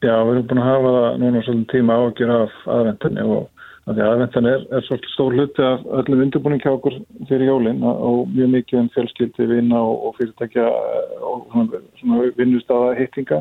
[0.00, 3.48] Já, við erum búin að hafa það núna svolítið tíma áhyggjur af aðventunni og
[3.90, 7.80] Því að aðvendan er, er svolítið stór hluti af öllum undirbúning hjá okkur fyrir jólinn
[7.82, 10.66] og mjög mikið um fjölskyldi vinna og, og fyrirtækja
[11.26, 13.40] og svona, svona vinnustáða hittinga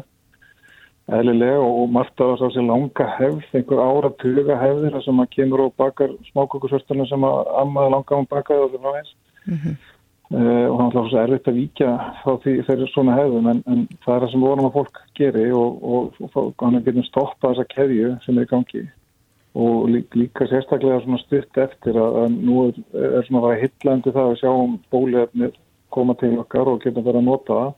[1.17, 5.31] eðlilega og margt af þess að sé langa hefð, einhver ára tuga hefðir sem að
[5.35, 9.75] kemur og bakar smákokkusvörstunum sem að ammaði langa um bakaði og það veist mm -hmm.
[10.35, 11.89] uh, og þannig að það er erfitt að víkja
[12.21, 15.01] þá því þeir eru svona hefðum en, en það er það sem vonum að fólk
[15.19, 18.85] geri og, og, og hann getur stoppað þessa keðju sem er í gangi.
[19.59, 24.13] Og líka sérstaklega svona stutt eftir að, að nú er, er svona að vera hillandi
[24.13, 25.55] það að sjáum bólefnir
[25.89, 27.73] koma til okkar og geta verið að nota það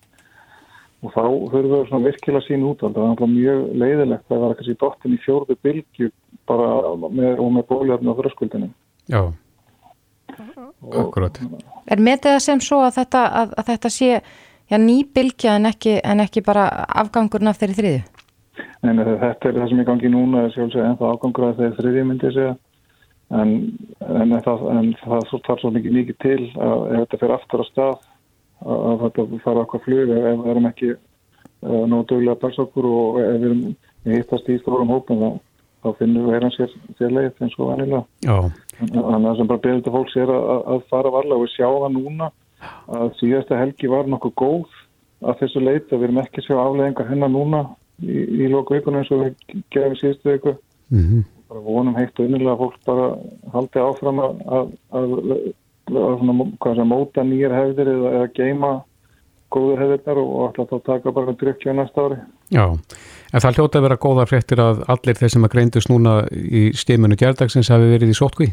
[1.02, 4.58] og þá höfum við svona virkilega sín út það er alltaf mjög leiðilegt að vera
[4.60, 6.12] kannski dottin í fjórðu bylgu
[6.50, 6.70] bara
[7.10, 8.70] með, og með bólefni á þröskuldinu
[9.10, 9.22] Já,
[11.02, 11.40] akkurat.
[11.90, 15.70] Er metið það sem svo að þetta, að, að þetta sé já, ný bylgja en
[15.72, 16.68] ekki, en ekki bara
[17.02, 18.02] afgangurinn af þeirri þriðu?
[18.86, 21.76] En þetta er það sem er gangið núna sjálfsög en það ágangur að það er
[21.80, 22.54] þriðið myndi ég segja.
[23.32, 23.52] En,
[24.04, 27.66] en það, en það þarf svo mikið mikið til að ef þetta fyrir aftur á
[27.70, 27.94] stað
[28.66, 32.90] að þetta fara okkar flug ef við erum ekki uh, nógu dögulega að passa okkur
[32.90, 33.64] og ef við erum
[34.06, 35.30] hittast í stórum hópum þá,
[35.82, 38.04] þá finnum við hérna sér, sér leið eins og vanilega
[38.82, 41.84] þannig að sem bara beður þetta fólk sér að, að fara varlega og við sjáum
[41.86, 42.32] það núna
[42.92, 44.80] að síðasta helgi var nokkuð góð
[45.22, 47.62] að þessu leit að við erum ekki sjá afleggingar hennar núna
[48.02, 50.56] í, í loku vikunum eins og við gefum síðustu viku.
[50.92, 51.24] Mm -hmm.
[51.50, 53.06] bara vonum heitt og innilega að fólk bara
[53.54, 55.14] haldi áfram að, að, að,
[55.92, 58.72] að móta nýjar hefðir eða, eða geima
[59.52, 62.20] góður hefðirnar og alltaf þá taka bara drukja næsta ári
[62.52, 66.18] Já, en það hljóta að vera góða fréttir að allir þeir sem að greindust núna
[66.32, 68.50] í stímunu gerðdagsins hafi verið í sótkví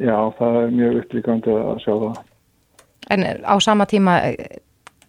[0.00, 2.22] Já, það er mjög upplíkandi að sjá það
[3.12, 4.16] En á sama tíma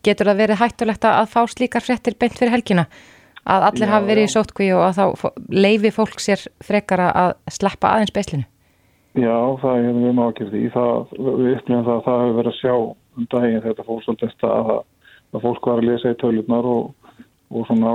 [0.05, 2.89] getur það verið hættulegt að fá slíkar fréttir beint fyrir helgina
[3.45, 4.27] að allir já, hafi verið já.
[4.27, 8.47] í sótkví og að þá leifi fólk sér frekara að sleppa aðeins beislinu?
[9.15, 12.73] Já, það er í það, við upplifum það að það hefur verið að sjá
[13.15, 14.71] um daginn þetta fólk svolítið að,
[15.31, 17.13] að fólk var að lesa í tölunar og,
[17.51, 17.93] og svona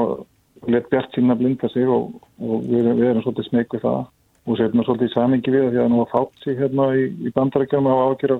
[0.72, 4.00] let bjart sína blinda sig og, og við, erum, við erum svolítið smeg við það.
[4.48, 7.32] Og setjum svolítið í samingi við því að nú að fátt sig hérna í, í
[7.36, 8.34] bandarækjum á ágjör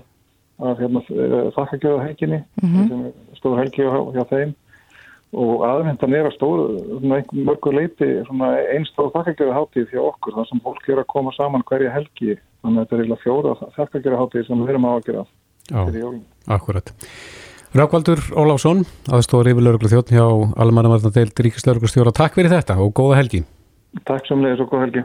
[0.61, 1.05] af hérna,
[1.57, 3.13] þakkakjöða helginni mm -hmm.
[3.37, 4.57] stóð helgi hjá, hjá þeim
[5.31, 8.09] og aðvendan er að stóru mörgur leiti
[8.75, 12.39] einstáð þakkagjörða hátíð fyrir okkur þar sem fólk er að koma saman hverja helgi.
[12.61, 15.29] Þannig að þetta er eiginlega fjóra þakkagjörða hátíð sem við erum að gera
[15.71, 16.11] Já,
[16.51, 16.91] akkurat.
[17.71, 20.25] Rákvaldur Óláfsson, aðstóður yfirlauruglu þjóttn hjá
[20.65, 23.45] Almannamarnadeild Ríkislaurugustjóra Takk fyrir þetta og góða helgi.
[24.03, 25.05] Takk leiðis og góða helgi.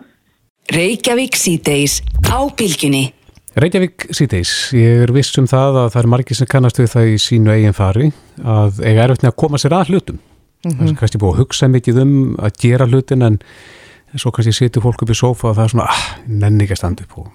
[0.73, 3.11] Reykjavík síðdeis á bylginni
[3.55, 7.11] Reykjavík síðdeis, ég er viss um það að það er margir sem kannast við það
[7.13, 8.09] í sínu eigin fari
[8.43, 10.17] að eiga erfitt með að koma sér að hlutum.
[10.19, 10.81] Mm -hmm.
[10.81, 13.37] það er kannski búið að hugsa mikið um að gera hlutin en
[14.19, 16.81] svo kannski setur fólk upp í sofa og það er svona ah, nenni ekki að
[16.81, 17.31] standa upp og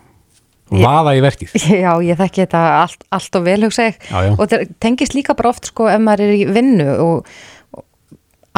[0.85, 1.57] vaða í verkið.
[1.85, 3.97] Já, ég þekki þetta allt, allt og vel hugsa ég.
[4.11, 4.33] Já, já.
[4.37, 7.33] og það tengist líka bara oft sko ef maður er í vinnu og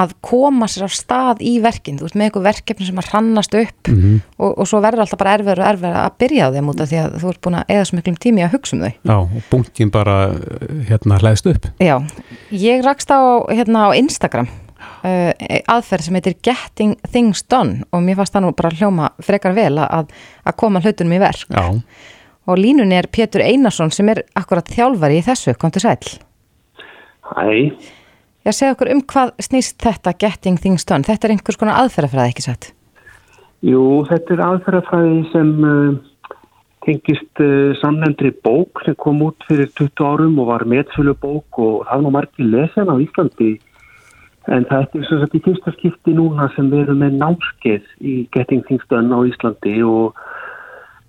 [0.00, 3.54] að koma sér af stað í verkin, þú veist með eitthvað verkefni sem að hrannast
[3.60, 4.14] upp Mhm.
[4.38, 6.88] og, og svo verður alltaf bara erfiður og erfiður að byrja á þeim út af
[6.88, 8.92] því að þú ert búin að eða svo miklum tími að hugsa um þau.
[9.04, 10.16] Já, og bunkin bara
[10.88, 11.68] hérna hlæðst upp.
[11.78, 11.96] Já,
[12.56, 13.20] ég rakst á,
[13.52, 14.48] hérna, á Instagram
[15.04, 15.32] uh,
[15.68, 19.76] aðferð sem heitir Getting Things Done og mér fannst það nú bara hljóma frekar vel
[19.84, 20.08] að,
[20.48, 21.68] að koma hlutunum í verk Já,
[22.48, 26.00] og línunni er Pétur Einarsson sem er akkurat þjálfari í þessu, kom til sæl.
[27.36, 27.70] Æ,
[28.42, 32.32] Já, segja okkur um hvað snýst þetta Getting Things Done, þetta er einhvers konar aðferðafræði
[32.34, 32.72] ekki satt?
[33.62, 36.38] jú, þetta er aðferðafræði sem uh,
[36.86, 41.84] tengist uh, samnefndri bók sem kom út fyrir 20 árum og var meðsölu bók og
[41.86, 43.52] það er nú margir lesen á Íslandi.
[44.50, 48.16] En það er sem sagt í fyrsta skipti núna sem við erum með námskeið í
[48.34, 50.18] Getting Things Done á Íslandi og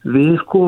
[0.05, 0.63] við sko,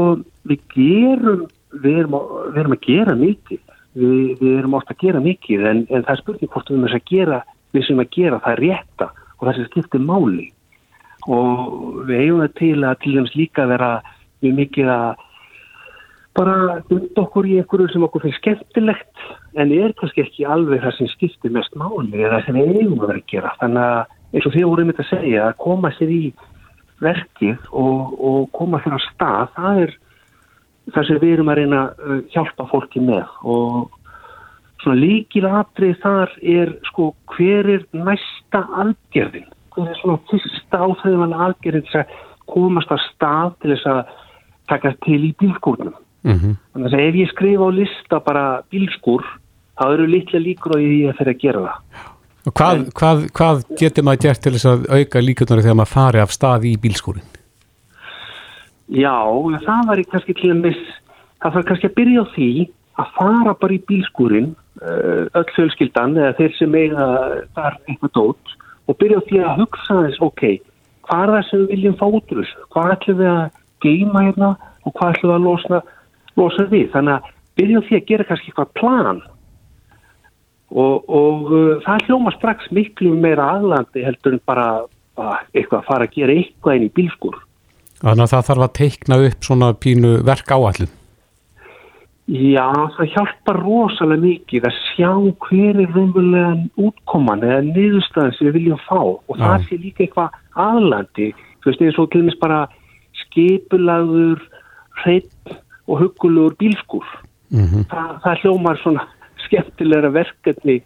[0.49, 1.45] við gerum,
[1.83, 2.17] við erum,
[2.55, 3.61] við erum að gera mikið,
[3.95, 6.89] við, við erum ást að gera mikið en, en það er spurning hvort við erum
[6.89, 7.39] að gera,
[7.75, 10.49] við sem að gera það rétta og það sem skiptir máli.
[11.25, 13.91] Og við eigum það til að til dæmis líka vera
[14.43, 15.23] mjög mikið að
[16.35, 20.97] bara dunda okkur í einhverju sem okkur finnst skemmtilegt en er kannski ekki alveg það
[20.97, 23.53] sem skiptir mest máli eða sem við eigum að vera að gera.
[23.61, 26.23] Þannig að eins og þið voruð mitt að segja að koma sér í
[27.03, 29.95] verkið og, og koma sér á stað það er
[30.93, 33.25] það sem við erum að reyna að hjálpa fólki með.
[33.43, 33.89] Og
[34.83, 39.47] svona líkil atrið þar er sko hver er næsta aðgerðin?
[39.75, 42.17] Hver er svona fyrsta áþæðumann aðgerðin til að
[42.51, 44.17] komast að stað til þess að
[44.69, 45.95] taka til í bílskúrnum?
[46.25, 49.23] Mm þannig að ef ég skrifa á lista bara bílskúr
[49.77, 52.03] þá eru litla líkur því að fyrir að gera það.
[52.45, 56.21] Og hvað, hvað, hvað getur maður gert til þess að auka líkjörnari þegar maður fari
[56.21, 57.34] af stað í bílskúrin?
[58.93, 59.17] Já,
[59.65, 60.83] það var kannski til að miss,
[61.41, 62.49] það var kannski að byrja á því
[63.01, 67.07] að fara bara í bílskúrin, uh, öll fjölskyldan eða þeir sem eiga
[67.57, 70.43] þar eitthvað dót og byrja á því að hugsa þess, ok,
[71.09, 72.65] hvað er það sem við viljum fá út úr þessu?
[72.75, 73.45] Hvað ætlum við að
[73.85, 74.51] geima hérna
[74.85, 75.81] og hvað ætlum við að losna,
[76.37, 76.85] losa við?
[76.93, 79.23] Þannig að byrja á því að gera kannski eitthvað plan
[80.75, 85.89] og, og uh, það hljóma strax miklu meira aðlandi heldur en bara uh, eitthvað að
[85.89, 87.41] fara að gera eitthvað inn í bílskúr.
[88.01, 90.93] Þannig að það þarf að teikna upp svona pínu verk áallin.
[92.25, 95.09] Já, það hjálpar rosalega mikið að sjá
[95.45, 99.65] hver er raunverulegan útkoman eða niðurstaðan sem við viljum fá og það Já.
[99.67, 101.27] sé líka eitthvað aðlandi,
[101.61, 102.63] þú veist eins og dæmis bara
[103.21, 104.41] skipulagur,
[105.03, 105.53] hreitt
[105.85, 107.05] og huggulegur bílskur.
[107.53, 109.05] Mm Það, það hljómar svona
[109.45, 110.79] skemmtilegra verkefni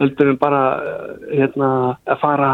[0.00, 1.70] heldur en bara eh, hérna,
[2.08, 2.50] að fara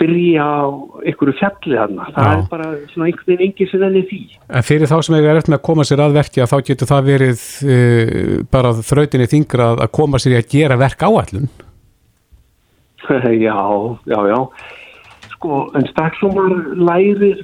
[0.00, 0.64] byrja á
[1.06, 2.06] einhverju fjalli þarna.
[2.14, 2.32] Það Já.
[2.38, 4.20] er bara svona einhvern veginn engin sem enni því.
[4.58, 7.08] En fyrir þá sem eiga eftir með að koma sér að verkja þá getur það
[7.12, 11.48] verið uh, bara þrautinni þingra að- að koma sér í að gera verk áallun.
[13.46, 13.58] já,
[14.06, 14.38] já, já.
[15.34, 17.42] Sko, en strax og maður lærir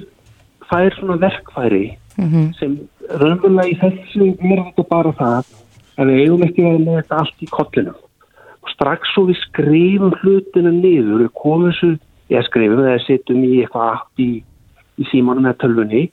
[0.71, 1.83] fær svona verkfæri
[2.57, 2.73] sem
[3.17, 5.51] raunverulega í þessu er þetta bara það
[6.01, 7.99] að við eigum ekki að vera með þetta allt í kollinum.
[8.61, 11.89] Og strax svo við skrifum hlutina niður, við komum þessu,
[12.31, 14.31] eða skrifum eða setjum í eitthvað app í,
[14.97, 16.05] í símanum eða tölvunni,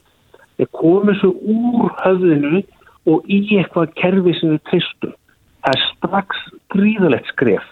[0.59, 2.63] við komum þessu úr höfðinu
[3.09, 5.15] og í eitthvað kerfi sem við tristum.
[5.63, 6.43] Það er strax
[6.75, 7.65] gríðalegt skref.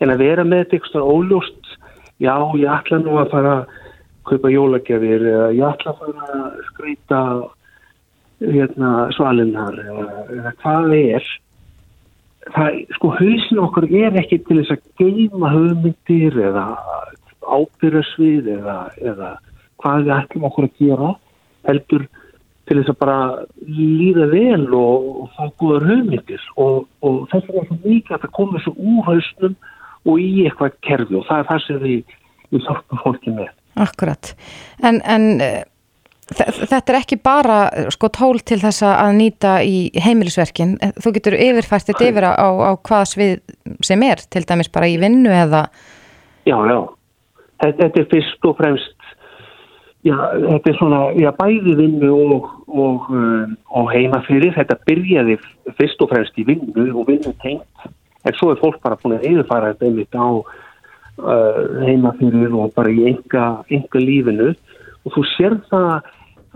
[0.00, 1.74] En að vera með þetta eitthvað óljóst
[2.20, 3.74] já, ég ætla nú að fara að
[4.26, 7.20] kaupa jólagjafir eða ég ætla að fara að skreita
[8.42, 10.06] hérna, svalinnar eða,
[10.36, 11.28] hvað það er.
[12.46, 16.66] Það, sko, hausin okkur er ekki til þess að geima hugmyndir eða
[17.56, 19.30] ábyrðasvið eða, eða
[19.82, 21.10] hvað við ætlum okkur að gera
[21.68, 22.06] heldur
[22.66, 23.18] til þess að bara
[23.68, 28.24] líða vel og, og fá góður hugmyndir og, og þess vegna er það mikið að
[28.24, 29.54] það komi svo úr hausnum
[30.06, 32.18] og í eitthvað kerfi og það er það sem við,
[32.54, 33.48] við hjálpum fólki með.
[33.86, 34.32] Akkurat.
[34.86, 35.62] En, en eh,
[36.32, 40.76] þe- þetta er ekki bara eh, sko tól til þess að nýta í heimilisverkin.
[41.02, 43.34] Þú getur yfirfært þetta yfir á, á hvaða svið
[43.86, 45.66] sem er, til dæmis bara í vinnu eða
[46.46, 46.78] Já, já.
[47.62, 49.06] Þetta, er fyrst og fremst,
[50.04, 54.52] já, þetta er svona, já, bæði vinnu og, og, um, og heima fyrir.
[54.56, 55.38] Þetta byrjaði
[55.78, 57.88] fyrst og fremst í vinnu og vinnu tengt.
[58.26, 62.74] En svo er fólk bara búin að yfirfara þetta einmitt á uh, heima fyrir og
[62.76, 64.52] bara í enga, lífinu.
[65.06, 65.90] Og þú sér það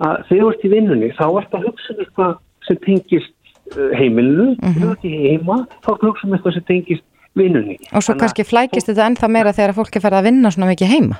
[0.01, 3.37] að þegar þú ert í vinnunni, þá ert að hugsa um eitthvað sem tengist
[3.77, 4.51] uh, heimilinu.
[4.61, 7.07] Þegar þú ert í heima, þá ert að hugsa um eitthvað sem tengist
[7.39, 7.79] vinnunni.
[7.93, 10.71] og svo Þannig að kannski flækist þetta ennþá meira þegar fólki fer að vinna svona
[10.73, 11.17] mikið heima.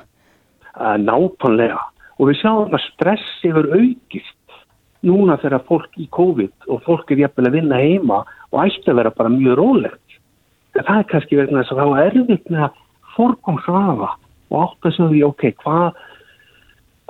[0.77, 1.81] nákvæmlega
[2.19, 4.37] og við sjáum að stress hefur aukist
[5.01, 9.01] núna þegar fólk í COVID og fólk er jafnvel að vinna heima og ætti að
[9.01, 10.17] vera bara mjög rólegt
[10.77, 12.79] en það er kannski vegna þess að það var erfitt með að
[13.11, 14.09] fá forgómsrafa
[14.51, 15.99] og átt að segja ok, hvað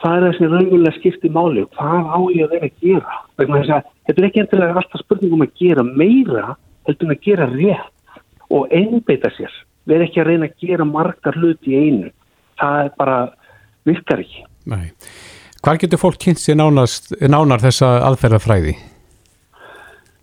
[0.01, 3.89] hvað er þessi raunverulega skipti máli og hvað á ég að vera að gera að
[4.07, 6.55] þetta er ekki endilega alltaf spurningum að gera meira
[6.87, 8.00] heldur en að gera rétt
[8.51, 9.51] og einbeita sér.
[9.89, 12.11] Verð ekki að reyna að gera margar hluti í einu.
[12.61, 13.17] Það er bara
[13.87, 14.45] virkar ekki.
[14.69, 14.85] Nei.
[15.61, 18.75] Hvar getur fólk kynnt sér nánast, nánar þessa aðferðafræði?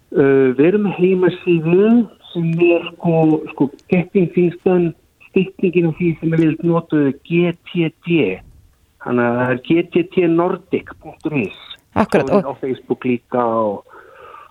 [0.09, 1.91] Uh, við erum heimasíðu
[2.33, 4.95] sem er sko, sko getting things done
[5.29, 8.21] stiktningin af því sem er vilt notuðu GTD
[9.05, 11.59] þannig að það er gttnordic.is
[11.99, 13.88] Akkurat og á Facebook líka og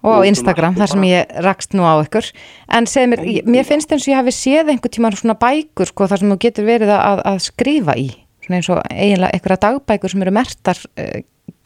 [0.03, 2.29] og á Instagram, þar sem ég rakst nú á ykkur.
[2.77, 6.09] En segð mér, mér finnst eins og ég hafi séð einhver tíma svona bækur sko,
[6.09, 8.09] þar sem þú getur verið að, að skrifa í.
[8.45, 11.17] Svona eins og eiginlega einhverja dagbækur sem eru mertar uh,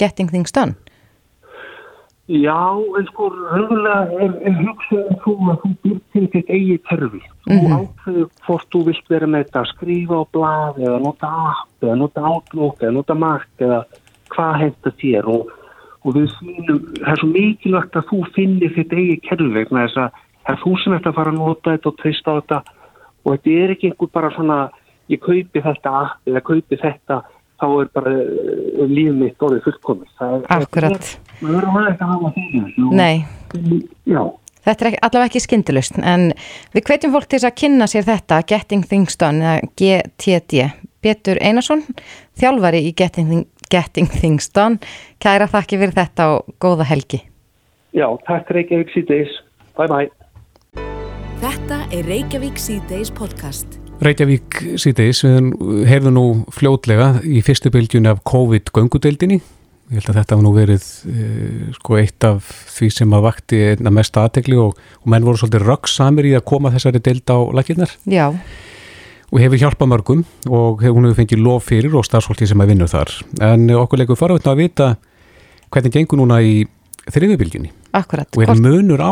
[0.01, 0.77] Getting Things Done.
[2.31, 7.19] Já, en sko raunverulega er, er hugsaðum þú að þú byrjir til þitt eigi terfi
[7.49, 7.73] mm -hmm.
[7.75, 11.95] ákveður hvort þú vilt vera með þetta að skrifa á blad eða nota app eða
[11.95, 13.83] nota outlook eða nota mark eða
[14.29, 15.27] hvað hefði þér.
[15.27, 15.51] Og
[16.01, 20.21] og við sínum, það er svo mikilvægt að þú finnir þitt eigi kerfi þess að
[20.41, 22.61] það er þú sem ert að fara að nota þetta og treysta á þetta.
[23.21, 24.57] Og þetta er ekki einhver bara svona
[25.11, 25.95] ég kaupi þetta
[26.29, 27.21] eða kaupi þetta
[27.61, 31.09] þá er bara uh, lífið mitt orðið fullkomist Akkurat.
[31.41, 33.25] Við verðum að hafa því Nei.
[34.09, 34.23] Já.
[34.61, 36.27] Þetta er ekki, allavega ekki skindilust en
[36.73, 40.67] við hvetjum fólk til þess að kynna sér þetta Getting Things Done eða GTD
[41.01, 41.81] Betur Einarsson
[42.37, 44.81] þjálfari í Getting, Getting Things Done.
[45.23, 47.21] Kæra þakki fyrir þetta og góða helgi.
[47.95, 49.31] Já, takk Reykjavík síðdeis
[49.79, 50.09] Bye bye.
[51.41, 53.79] Þetta er Reykjavík síðdeis podcast.
[54.01, 59.41] Reykjavík síðdeis við heyrðum nú fljótlega í fyrstu bylgjunni af COVID-göngudeldinni
[59.91, 63.57] Ég held að þetta var nú verið uh, sko eitt af því sem að vakti
[63.73, 67.37] einna mest aðtegli og, og menn voru svolítið röggsamir í að koma þessari deild á
[67.59, 67.91] lakirnar.
[68.07, 68.29] Já.
[69.31, 72.87] Og hefur hjálpað mörgum og hún hefur fengið lof fyrir og starfsfólki sem að vinna
[72.91, 73.13] þar.
[73.41, 74.87] En okkur leikur farautna að vita
[75.71, 76.65] hvernig gengur núna í
[77.09, 77.71] þriðjubilgjunni.
[77.97, 78.27] Akkurat.
[78.37, 79.11] Og er munur á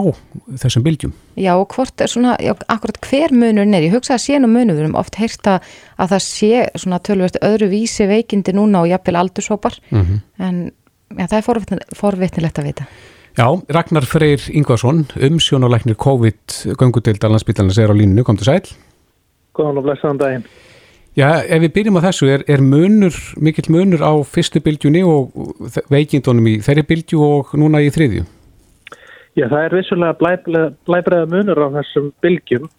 [0.61, 1.13] þessum biljum.
[1.39, 4.49] Já og hvort er svona, já, akkurat hver munur er, ég hugsa að sé nú
[4.51, 5.57] munur, við erum oft heyrta
[5.97, 6.51] að það sé
[6.83, 10.19] svona tölvöld öðru vísi veikindi núna og jafnvel aldursópar mm -hmm.
[10.39, 10.71] en
[11.17, 12.85] já, það er forvitn, forvitnilegt að vita.
[13.37, 18.61] Já, Ragnar Freyr Ingvarsson, umsjónuleiknir COVID-göngudild allanspítalans er á línu, kom til sæl.
[19.57, 20.49] Góðan og blessaðan daginn.
[21.17, 25.33] Já, ef við byrjum á þessu, er, er munur, mikill munur á fyrstu bylgjunni og
[25.91, 28.27] veikindunum í þeirri bylgju og núna í þriðju?
[29.35, 32.69] Já, það er vissulega blæbreða munur á þessum bylgjum.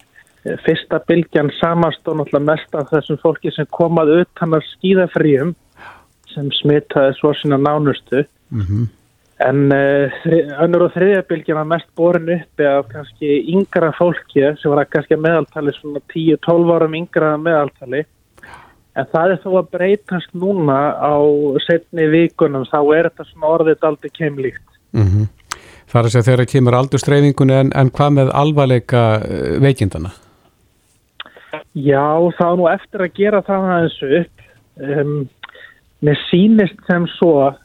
[0.65, 5.53] Fyrsta bylgjan samast og náttúrulega mest af þessum fólki sem komað utan að skýðafríum
[6.31, 8.23] sem smitaði svo sína nánustu.
[8.49, 8.87] Mm -hmm.
[9.41, 10.23] En uh,
[10.61, 15.17] önnur og þriðja bylgjan var mest borin uppi af kannski yngra fólki sem var kannski
[15.17, 18.03] meðaltali svona 10-12 árum yngra meðaltali.
[18.99, 21.15] En það er þó að breytast núna á
[21.63, 24.67] setni vikunum, þá er þetta svona orðið aldrei keimlíkt.
[24.91, 25.29] Mm -hmm.
[25.91, 29.01] Það er að segja þegar það kemur aldurstreifingunni en, en hvað með alvarleika
[29.63, 30.11] veikindana?
[31.75, 34.45] Já, þá nú eftir að gera það aðeins upp.
[34.81, 35.29] Um,
[36.03, 37.59] mér sínist sem svo að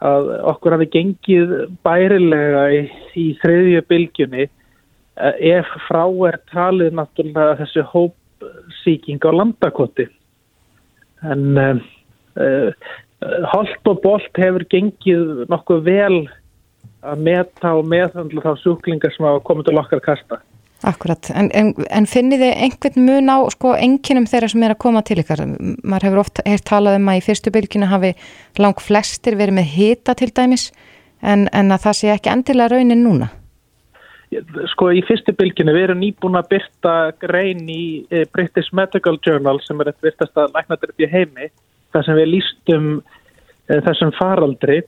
[0.00, 1.52] okkur hafi gengið
[1.86, 2.80] bærilega í,
[3.16, 4.48] í þriðju bylgjunni
[5.16, 10.08] ef frá er talið náttúrulega þessi hópsíking á landakoti.
[11.24, 11.80] En um,
[12.36, 12.90] uh,
[13.52, 16.18] holt og bolt hefur gengið nokkuð vel
[17.06, 20.40] að meta og meðhandla þá sjúklingar sem hafa komið til okkar kasta.
[20.86, 24.82] Akkurat, en, en, en finnir þið einhvern mun á sko enginum þeirra sem er að
[24.84, 25.42] koma til ykkar?
[25.82, 28.12] Maður hefur oft heilt talað um að í fyrstu bylginu hafi
[28.62, 30.68] lang flestir verið með hita til dæmis
[31.26, 33.32] en, en að það sé ekki endilega raunin núna?
[34.76, 39.58] Sko í fyrstu bylginu við erum nýbúin að byrta grein í eh, British Medical Journal
[39.66, 41.50] sem er eitt virtast að læknaður upp í heimi
[41.94, 44.84] þar sem við lístum eh, þessum faraldri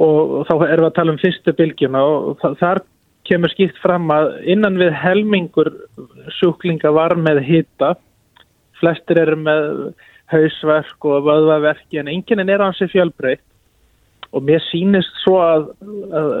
[0.00, 2.86] og þá erum við að tala um fyrstu bylgjuna og þar
[3.28, 5.72] kemur skipt fram að innan við helmingur
[6.38, 7.94] sjúklinga var með hita
[8.80, 9.68] flestir eru með
[10.32, 13.44] hausverk og vöðvaverki en enginn er hansi fjölbreytt
[14.36, 15.68] og mér sínist svo að,
[16.12, 16.32] að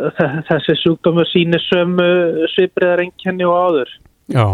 [0.50, 2.08] þessi sjúkdómur sínist sömu
[2.52, 3.94] svipriðar enkenni og áður
[4.28, 4.44] Já,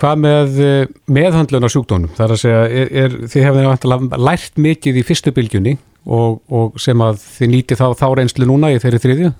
[0.00, 2.12] hvað með eh, meðhandlun á sjúkdónum?
[2.18, 6.76] Það er að segja, er, er, þið hefðu lært mikið í fyrstu bylgjunni og, og
[6.82, 9.32] sem að þið nýti þá, þá reynslu núna í þeirri þriðju?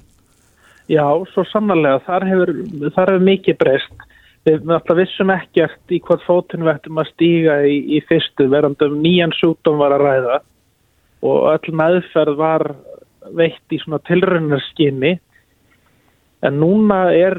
[0.91, 2.03] Já, svo sannarlega.
[2.07, 2.55] Þar hefur,
[2.97, 4.07] þar hefur mikið breyst.
[4.43, 8.97] Við alltaf vissum ekkert í hvað fótinn við ættum að stíga í, í fyrstu verandum
[9.05, 10.39] nýjan sjúkdóm var að ræða
[11.23, 12.65] og öll meðferð var
[13.39, 15.13] veitt í svona tilraunarskinni
[16.43, 17.39] en núna er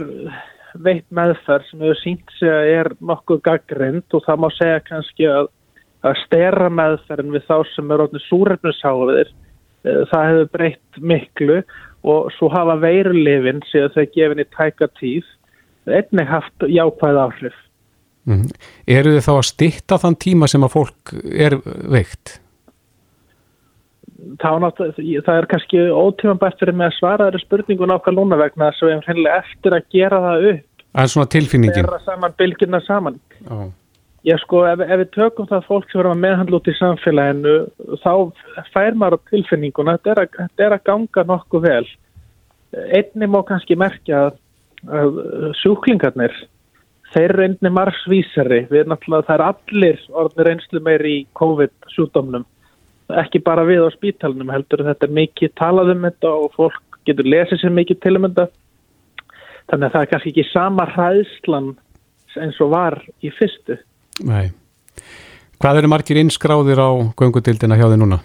[0.79, 5.27] veitt meðferð sem hefur sínt sig að er nokkuð gaggrind og það má segja kannski
[5.29, 5.49] að,
[6.07, 9.33] að stera meðferðin við þá sem er orðin súrefnusháfiðir
[9.83, 11.59] það hefur breytt miklu
[12.03, 15.27] og svo hafa veirulifin síðan þau gefin í tæka tíð
[15.87, 17.59] einnig haft jákvæð áhrif.
[18.23, 18.47] Mm.
[18.87, 21.57] Eru þið þá að stitta þann tíma sem að fólk er
[21.91, 22.39] veikt?
[24.39, 28.89] það er kannski ótímanbært fyrir mig að svara þeirri spurningu nákvæm núna vegna þess að
[28.89, 33.19] við erum eftir að gera það upp Það er svona tilfinningin Þeirra saman, bylgina saman
[33.49, 33.57] Ó.
[34.23, 37.55] Já sko, ef, ef við tökum það fólk sem verður að meðhandla út í samfélaginu
[38.05, 38.13] þá
[38.71, 41.89] fær maður á tilfinninguna þetta er er að ganga nokkuð vel.
[42.95, 45.19] Einni má kannski merkja að,
[45.59, 46.37] sjúklingarnir
[47.11, 48.63] þeir eru einni margsvísari.
[48.71, 52.47] Við erum náttúrulega, það er allir orðnir einslu meir í COVID sjúkdómnum
[53.19, 57.27] ekki bara við á spítalunum heldur þetta er mikið talað um þetta og fólk getur
[57.27, 58.47] lesið sér mikið til um þetta.
[59.67, 61.73] Þannig að það er kannski ekki sama hræðslan
[62.39, 63.77] eins og var í fyrstu
[64.21, 64.51] Nei.
[65.61, 68.19] Hvað eru margir innskráðir á göngutildina hjá þið núna?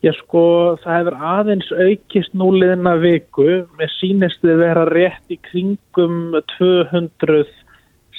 [0.00, 0.42] Já sko,
[0.80, 7.44] það hefur aðeins aukist núliðina viku með sínist við vera rétt í kringum 200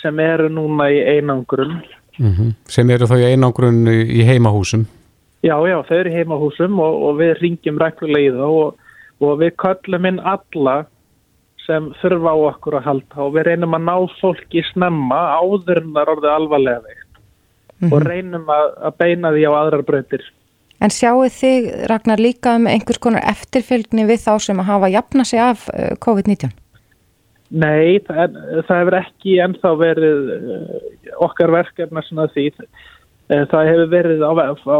[0.01, 1.81] sem eru núna í einangrun
[2.19, 2.53] mm -hmm.
[2.69, 4.85] sem eru þá í einangrun í heimahúsum
[5.41, 8.75] Já, já, þau eru heima á húsum og, og við ringjum í það og,
[9.25, 10.85] og við köllum inn alla
[11.65, 15.89] sem þurfa á okkur að halda og við reynum að ná fólki snemma áður en
[15.95, 17.93] það er orðið alvarlega veikt mm -hmm.
[17.95, 20.23] og reynum að, að beina því á aðrar breytir.
[20.81, 25.23] En sjáu þig, Ragnar, líka um einhvers konar eftirfylgni við þá sem að hafa jafna
[25.23, 26.49] sig af eh, COVID-19?
[27.51, 28.37] Nei, það,
[28.67, 32.65] það hefur ekki ennþá verið eh, okkar verkefna svona því það
[33.31, 34.79] Eh, það hefur verið á, á,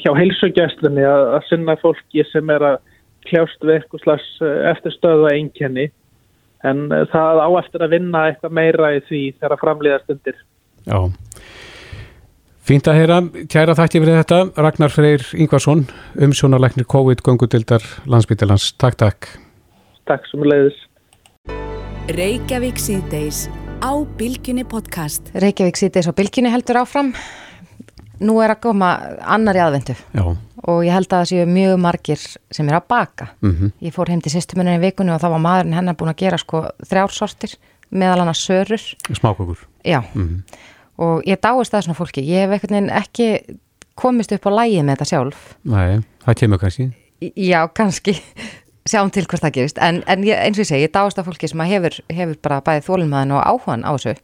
[0.00, 2.78] hjá heilsugjastlunni að, að sinna fólki sem er að
[3.28, 4.30] kljást við eitthvað slags
[4.72, 5.84] eftirstöðu að einkenni
[6.64, 10.40] en það á eftir að vinna eitthvað meira í því þegar framlýðast undir.
[10.84, 10.98] Já,
[12.64, 13.20] fínt að heyra,
[13.52, 15.86] kæra þætti fyrir þetta, Ragnar Freyr Ingvarsson,
[16.26, 18.72] umsjónarleiknir COVID-göngudildar landsbyttilans.
[18.80, 19.30] Takk, takk.
[20.08, 20.80] Takk sem leiðis.
[22.12, 23.46] Reykjavík síðdeis
[23.80, 25.32] á Bilginni podcast.
[25.40, 27.14] Reykjavík síðdeis á Bilginni heldur áfram
[28.20, 28.90] nú er að koma
[29.20, 30.24] annar í aðvendu Já.
[30.64, 33.28] og ég held að það séu mjög margir sem er að baka.
[33.40, 33.72] Mm -hmm.
[33.80, 36.38] ég fór heim til sýstumunni í vikunni og þá var maðurinn hennar búin að gera
[36.38, 37.56] sko þrjársortir
[37.90, 38.84] meðal hann að sörur.
[39.12, 40.42] Smákukur Já, mm -hmm.
[40.96, 42.22] og ég dáist það svona fólki.
[42.22, 43.58] Ég hef ekki
[43.94, 45.56] komist upp á lægi með þetta sjálf.
[45.62, 46.92] Nei, það kemur kannski.
[47.36, 48.20] Já, kannski
[48.88, 51.26] sjáum til hvort það gerist, en, en ég, eins og ég segi ég dást af
[51.28, 54.14] fólki sem hefur, hefur bara bæðið þólumæðin og áhugan á þessu.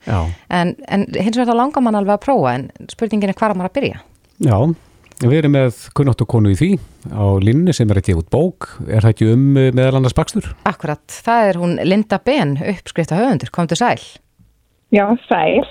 [0.52, 3.70] En, en hins vegar það langar mann alveg að prófa en spurningin er hvað maður
[3.70, 4.02] að byrja?
[4.44, 4.56] Já,
[5.24, 6.70] við erum með kunnáttu konu í því
[7.08, 8.68] á línni sem er að gefa út bók.
[8.84, 10.52] Er það ekki um eh, meðal annars bakstur?
[10.68, 14.00] Akkurat, það er hún Linda Ben uppskrifta höfundur, kom til sæl.
[14.92, 15.64] Já, sæl.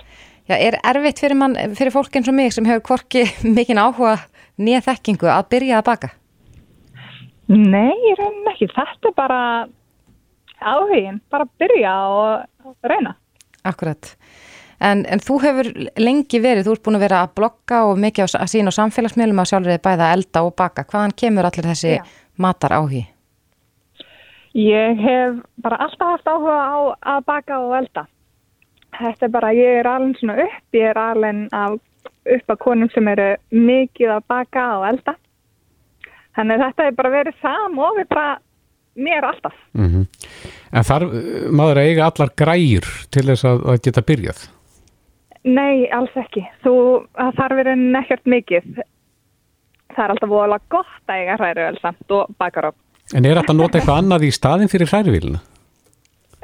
[0.50, 3.28] Já, er erfitt fyrir, mann, fyrir fólk eins og mig sem hefur kvorki
[3.58, 4.18] mikinn áhuga
[4.58, 6.16] nýja þekkingu að byrja að baka?
[7.50, 8.70] Nei, ég reyni ekki.
[8.76, 9.42] Þetta er bara
[10.60, 13.16] áhugin, bara byrja og reyna.
[13.66, 14.14] Akkurat.
[14.80, 15.70] En, en þú hefur
[16.00, 19.42] lengi verið, þú ert búin að vera að blogga og mikið að sína á samfélagsmiðlum
[19.42, 20.86] að sjálfur þið bæða elda og baka.
[20.88, 22.04] Hvaðan kemur allir þessi Já.
[22.40, 23.04] matar áhugi?
[24.56, 26.78] Ég hef bara alltaf haft áhuga á
[27.16, 28.06] að baka og elda.
[29.00, 31.80] Þetta er bara, ég er alveg svona upp, ég er alveg
[32.38, 35.16] upp að konum sem eru mikið að baka og elda.
[36.40, 38.28] Þannig að þetta er bara verið samofið bara
[39.00, 39.56] mér alltaf.
[39.76, 40.06] Mm -hmm.
[40.72, 41.06] En þar
[41.52, 44.46] maður eiga allar græur til þess að, að geta byrjað?
[45.44, 46.46] Nei, alls ekki.
[46.64, 46.76] Þú,
[47.18, 48.82] það þarf verið nekkert mikið.
[49.96, 52.72] Það er alltaf vola gott að eiga hrærivel samt og bakar á.
[53.16, 55.44] En er þetta að nota eitthvað annað í staðin fyrir hrærivilina?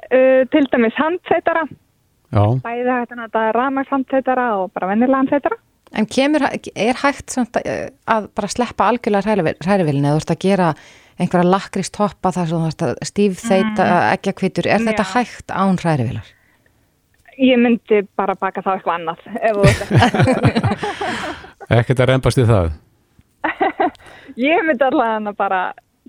[0.06, 1.64] Uh, til dæmis handsætara.
[2.30, 2.44] Já.
[2.62, 5.58] Bæði hægt að nota ramagshandsætara og bara vennilega handsætara.
[5.96, 6.44] En kemur,
[6.76, 10.72] er hægt samt að bara sleppa algjörlega hrærivilinu eða þú ert að gera
[11.16, 14.08] einhverja lakrist hoppa þar sem þú ert að stífþeita mm.
[14.16, 14.88] ekki að kvitur, er Já.
[14.90, 16.34] þetta hægt án hrærivilar?
[17.36, 19.20] Ég myndi bara baka þá eitthvað annað
[21.80, 22.70] Ekkert að reymbast í það?
[24.50, 25.62] Ég myndi allavega bara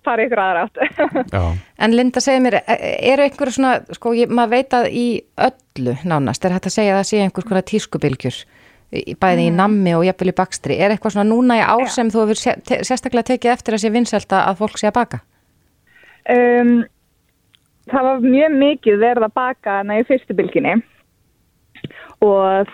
[0.07, 1.47] fara ykkur aðra átt
[1.83, 5.07] En Linda segir mér, eru einhverju svona sko, ég, maður veit að í
[5.49, 8.39] öllu nánast er hægt að segja að það sé einhvers konar tískubilgjur
[8.93, 9.47] bæði mm.
[9.49, 12.41] í nammi og jafnvel í bakstri er eitthvað svona núna í ár sem þú hefur
[12.87, 15.23] sérstaklega tekið eftir að sé vinselta að fólk sé að baka?
[16.31, 16.75] Um,
[17.91, 20.77] það var mjög mikið verið að baka næ í fyrstu bylginni
[22.25, 22.71] og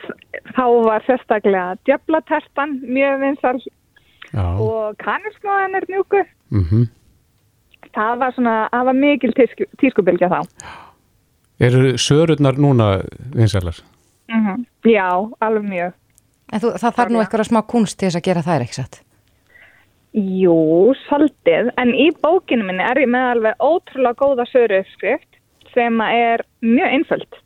[0.55, 3.59] þá var sérstaklega djöflatertan mjög vinsal
[4.33, 4.47] Já.
[4.57, 6.87] og kanniskóðan er mjúku mm -hmm.
[7.93, 9.33] það var svona, það var mikil
[9.81, 10.41] tískubilgja þá
[11.63, 13.03] Eru sörurnar núna
[13.35, 13.77] vinsælar?
[14.29, 15.93] Mm Já, alveg mjög.
[16.53, 19.01] En þú, það þarf nú eitthvað smá kunst til þess að gera er ekki satt?
[20.13, 25.39] Jú, svolítið, en í bókinu minni er ég með alveg ótrúlega góða söruskrift
[25.73, 27.39] sem er mjög einföld.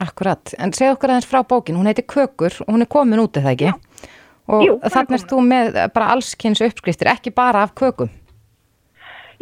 [0.00, 3.36] Akkurat, en segð okkur aðeins frá bókin, hún heitir Kökur og hún er komin út
[3.36, 3.68] eða ekki?
[3.68, 4.14] Já.
[4.48, 8.08] Og Jú, þannig er þú með bara allskynns uppskriftir, ekki bara af kökum?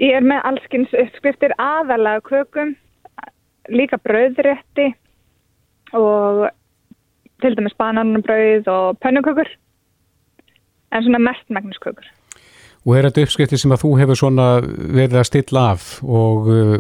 [0.03, 2.75] Ég er með allskynns uppskriftir aðalega kökum,
[3.71, 4.89] líka brauðrétti
[5.95, 6.49] og
[7.43, 9.49] til dæmis bananbrauð og pönnukökur,
[10.93, 12.07] en svona mestmægniskökur.
[12.87, 16.79] Og er þetta uppskriftir sem að þú hefur svona verið að stilla af og uh,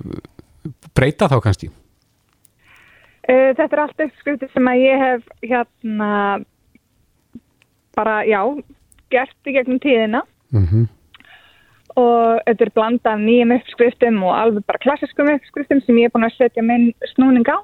[0.95, 1.73] breyta þá kannski?
[3.27, 6.13] Uh, þetta er allt uppskriftir sem að ég hef hérna
[7.97, 8.41] bara, já,
[9.11, 10.87] gert í gegnum tíðina Mm -hmm.
[11.97, 16.13] og þetta er blanda af nýjum uppskriftum og alveg bara klassiskum uppskriftum sem ég er
[16.15, 17.59] búin að setja minn snúning á.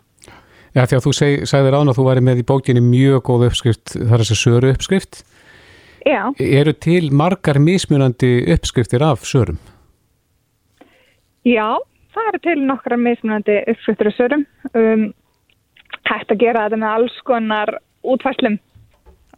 [0.73, 3.47] Já, því að þú seg, sagðir án að þú væri með í bókinni mjög góð
[3.51, 5.23] uppskrift, það er þessi söru uppskrift.
[6.09, 9.61] Já, Eru til margar mismunandi uppskriftir af sörum?
[11.47, 11.69] já,
[12.15, 14.45] það eru til nokkra mismunandi uppskriftur og sörum.
[14.79, 15.09] Um,
[16.09, 18.59] hægt að gera þetta með alls konar útfæslum.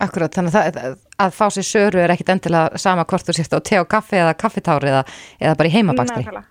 [0.05, 3.55] Akkurat, þannig að, það, að fá sér söru er ekkit endilega sama hvort þú sést
[3.55, 5.05] á te og kaffi eða kaffitári eða,
[5.41, 6.25] eða bara í heimabakstri.
[6.25, 6.47] Nákvæmlega.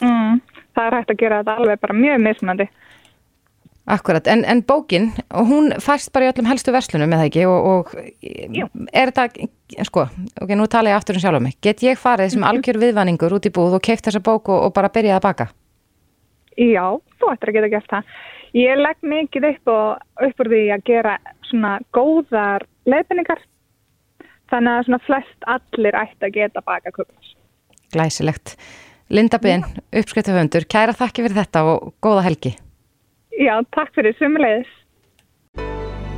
[0.00, 0.40] Mm,
[0.76, 2.68] það er hægt að gera þetta alveg bara mjög mismunandi.
[3.90, 8.90] Akkurat, en, en bókin, hún fæst bara í öllum helstu verslunum, eða ekki, og, og
[8.92, 9.48] er þetta,
[9.88, 10.04] sko,
[10.42, 13.34] ok, nú tala ég aftur um sjálf um mig, get ég farið sem algjör viðvanningur
[13.38, 15.48] út í búð og keift þessa bók og, og bara byrjað að baka?
[16.60, 16.84] Já,
[17.18, 18.14] þú ættir að geta gert það.
[18.60, 21.16] Ég legg mikið upp og upp úr því að gera
[21.48, 23.42] svona góðar leiðbendingar.
[24.50, 27.36] Þannig að svona flest allir ætti að geta baka kukkars.
[27.94, 28.56] Glæsilegt.
[29.10, 32.52] Linda Ben, uppskriftahöndur, kæra þakki fyrir þetta og góða helgi.
[33.38, 34.70] Já, takk fyrir sumulegis.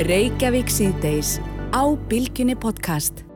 [0.09, 1.37] Reykjavík síðdeis
[1.77, 3.32] á Bilginni podcast.